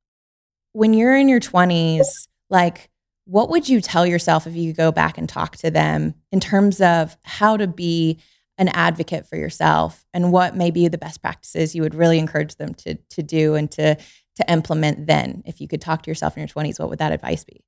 [0.72, 2.90] when you're in your 20s, like,
[3.24, 6.80] what would you tell yourself if you go back and talk to them in terms
[6.80, 8.18] of how to be
[8.58, 12.56] an advocate for yourself and what may be the best practices you would really encourage
[12.56, 13.94] them to to do and to
[14.36, 17.12] to implement then if you could talk to yourself in your 20s what would that
[17.12, 17.62] advice be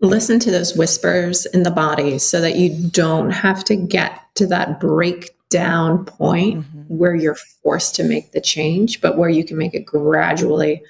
[0.00, 4.46] listen to those whispers in the body so that you don't have to get to
[4.46, 6.82] that breakdown point mm-hmm.
[6.82, 10.82] where you're forced to make the change but where you can make it gradually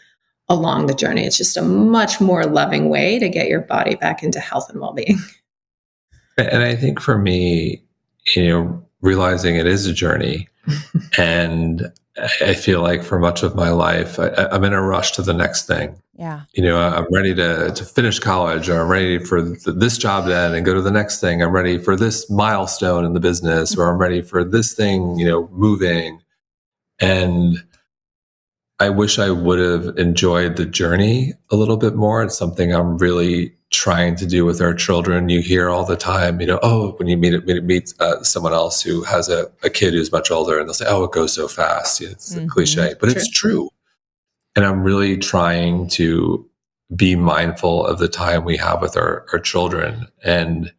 [0.51, 4.23] along the journey it's just a much more loving way to get your body back
[4.23, 5.19] into health and well-being
[6.39, 7.83] And I think for me,
[8.35, 10.49] you know, realizing it is a journey,
[11.19, 11.93] and
[12.41, 15.35] I feel like for much of my life, I, am in a rush to the
[15.35, 16.01] next thing.
[16.19, 16.43] Yeah.
[16.53, 20.37] You know, I'm ready to, to finish college or I'm ready for this job to
[20.37, 21.41] end and go to the next thing.
[21.41, 25.25] I'm ready for this milestone in the business or I'm ready for this thing, you
[25.25, 26.21] know, moving.
[26.99, 27.62] And
[28.81, 32.25] I wish I would have enjoyed the journey a little bit more.
[32.25, 35.29] It's something I'm really trying to do with our children.
[35.29, 38.53] You hear all the time, you know, oh, when you meet meet, meet uh, someone
[38.53, 41.33] else who has a, a kid who's much older, and they'll say, oh, it goes
[41.33, 42.01] so fast.
[42.01, 42.47] It's mm-hmm.
[42.47, 43.16] a cliche, but true.
[43.16, 43.71] it's true.
[44.59, 46.45] And I'm really trying to
[46.97, 50.73] be mindful of the time we have with our, our children and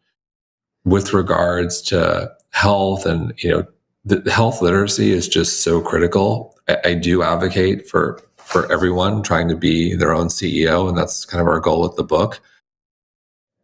[0.84, 3.66] with regards to health and you know
[4.04, 9.48] the health literacy is just so critical I, I do advocate for for everyone trying
[9.50, 12.42] to be their own ceo and that's kind of our goal with the book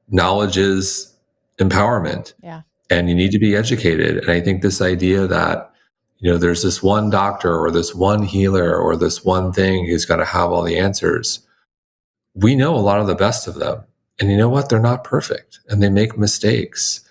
[0.07, 1.15] knowledge is
[1.59, 2.33] empowerment.
[2.43, 2.61] Yeah.
[2.89, 4.17] And you need to be educated.
[4.17, 5.71] And I think this idea that,
[6.19, 10.05] you know, there's this one doctor or this one healer or this one thing who's
[10.05, 11.45] going to have all the answers.
[12.33, 13.83] We know a lot of the best of them.
[14.19, 14.69] And you know what?
[14.69, 17.01] They're not perfect and they make mistakes.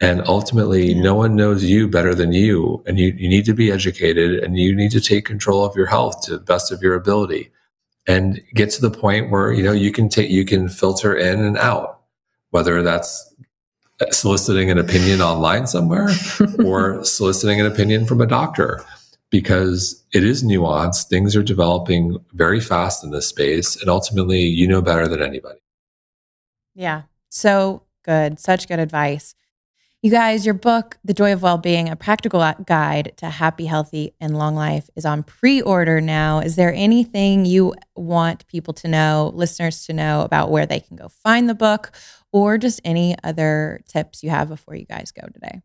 [0.00, 2.82] And ultimately, no one knows you better than you.
[2.86, 5.86] And you, you need to be educated and you need to take control of your
[5.86, 7.50] health to the best of your ability
[8.06, 11.44] and get to the point where, you know, you can take, you can filter in
[11.44, 12.00] and out
[12.50, 13.34] whether that's
[14.10, 16.08] soliciting an opinion online somewhere
[16.64, 18.84] or soliciting an opinion from a doctor
[19.30, 21.08] because it is nuanced.
[21.08, 23.76] Things are developing very fast in this space.
[23.80, 25.60] And ultimately, you know better than anybody.
[26.74, 27.02] Yeah.
[27.28, 28.38] So good.
[28.38, 29.34] Such good advice.
[30.02, 34.38] You guys, your book, The Joy of Wellbeing, a practical guide to happy, healthy, and
[34.38, 36.38] long life, is on pre order now.
[36.38, 40.96] Is there anything you want people to know, listeners to know about where they can
[40.96, 41.92] go find the book
[42.32, 45.60] or just any other tips you have before you guys go today?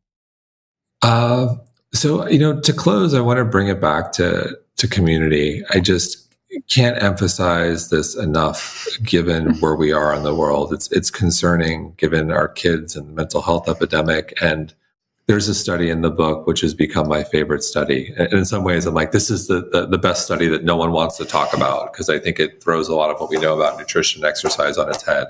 [1.02, 1.56] Uh,
[1.94, 5.64] so, you know, to close, I want to bring it back to, to community.
[5.70, 6.26] I just,
[6.70, 10.74] can't emphasize this enough given where we are in the world.
[10.74, 14.34] It's it's concerning given our kids and the mental health epidemic.
[14.42, 14.74] And
[15.28, 18.14] there's a study in the book which has become my favorite study.
[18.16, 20.76] And in some ways, I'm like, this is the the, the best study that no
[20.76, 23.38] one wants to talk about because I think it throws a lot of what we
[23.38, 25.28] know about nutrition and exercise on its head.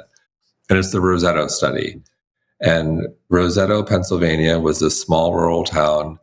[0.69, 2.01] And it's the Roseto study.
[2.61, 6.19] And Roseto, Pennsylvania was a small rural town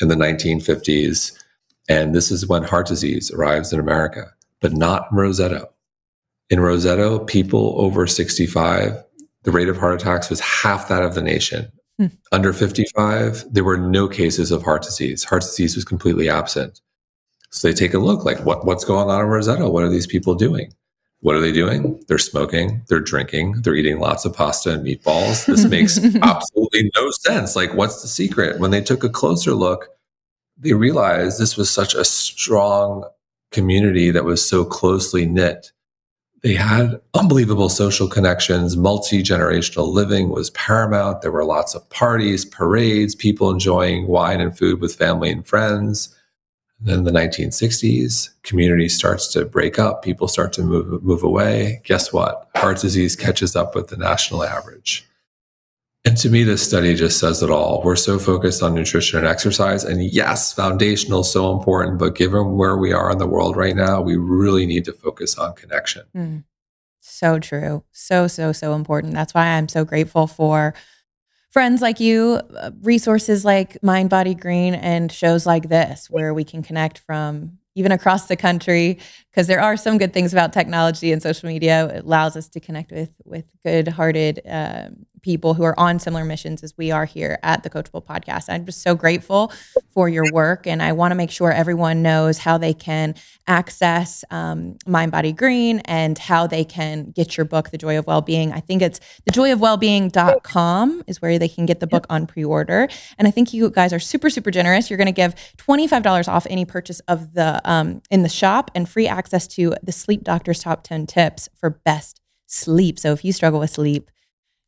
[0.00, 1.32] in the 1950s.
[1.88, 5.66] And this is when heart disease arrives in America but not in Roseto.
[6.50, 9.02] In Roseto, people over 65,
[9.42, 11.70] the rate of heart attacks was half that of the nation.
[11.98, 12.06] Hmm.
[12.32, 15.24] Under 55, there were no cases of heart disease.
[15.24, 16.80] Heart disease was completely absent.
[17.50, 19.72] So they take a look like what, what's going on in Roseto?
[19.72, 20.72] What are these people doing?
[21.20, 22.02] What are they doing?
[22.08, 25.44] They're smoking, they're drinking, they're eating lots of pasta and meatballs.
[25.44, 27.54] This makes absolutely no sense.
[27.54, 28.58] Like, what's the secret?
[28.58, 29.88] When they took a closer look,
[30.56, 33.04] they realized this was such a strong
[33.50, 35.72] community that was so closely knit.
[36.42, 38.76] They had unbelievable social connections.
[38.76, 41.20] Multi generational living was paramount.
[41.20, 46.16] There were lots of parties, parades, people enjoying wine and food with family and friends.
[46.80, 50.02] Then the 1960s, community starts to break up.
[50.02, 51.82] People start to move, move away.
[51.84, 52.48] Guess what?
[52.56, 55.06] Heart disease catches up with the national average.
[56.06, 57.82] And to me, this study just says it all.
[57.84, 59.84] We're so focused on nutrition and exercise.
[59.84, 63.76] And yes, foundational is so important, but given where we are in the world right
[63.76, 66.04] now, we really need to focus on connection.
[66.16, 66.44] Mm.
[67.00, 67.84] So true.
[67.92, 69.12] So, so, so important.
[69.12, 70.74] That's why I'm so grateful for
[71.50, 76.44] friends like you, uh, resources like Mind Body Green, and shows like this where we
[76.44, 78.98] can connect from even across the country
[79.30, 81.86] because there are some good things about technology and social media.
[81.86, 86.62] It allows us to connect with with good-hearted um, people who are on similar missions
[86.62, 88.46] as we are here at the Coachable Podcast.
[88.48, 89.52] I'm just so grateful
[89.90, 93.14] for your work, and I want to make sure everyone knows how they can
[93.46, 98.06] access um, Mind Body Green and how they can get your book, The Joy of
[98.06, 98.52] Wellbeing.
[98.52, 99.00] I think it's
[99.30, 103.92] thejoyofwellbeing.com is where they can get the book on pre-order, and I think you guys
[103.92, 104.90] are super super generous.
[104.90, 108.28] You're going to give twenty five dollars off any purchase of the um, in the
[108.28, 112.98] shop and free access to the Sleep Doctor's top ten tips for best sleep.
[112.98, 114.10] So if you struggle with sleep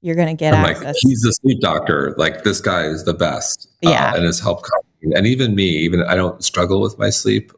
[0.03, 0.85] you're going to get I'm access.
[0.85, 2.15] Like, he's the sleep doctor.
[2.19, 3.69] Like this guy is the best.
[3.87, 4.13] Uh, yeah.
[4.13, 5.17] Uh, and has helped Colleen.
[5.17, 7.53] And even me, even I don't struggle with my sleep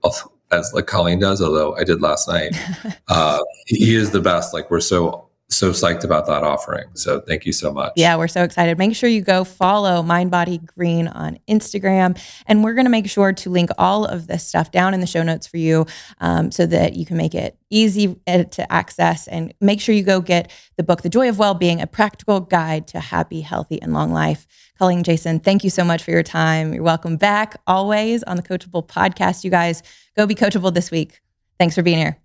[0.53, 2.57] as like Colleen does, although I did last night.
[3.09, 4.55] uh, he is the best.
[4.55, 6.86] Like we're so so psyched about that offering.
[6.95, 7.92] So thank you so much.
[7.97, 8.78] Yeah, we're so excited.
[8.78, 12.18] Make sure you go follow Mind Body Green on Instagram.
[12.47, 15.07] And we're going to make sure to link all of this stuff down in the
[15.07, 15.86] show notes for you
[16.20, 19.28] um, so that you can make it easy uh, to access.
[19.28, 22.88] And make sure you go get the book, The Joy of Wellbeing, a practical guide
[22.88, 24.47] to happy, healthy, and long life.
[24.78, 26.74] Colleen Jason, thank you so much for your time.
[26.74, 29.45] You're welcome back always on the Coachable podcast.
[29.45, 29.82] You guys
[30.16, 31.20] go be coachable this week.
[31.59, 32.18] Thanks for being here.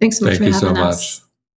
[0.00, 1.20] Thanks so much thank for having us.
[1.20, 1.33] Much.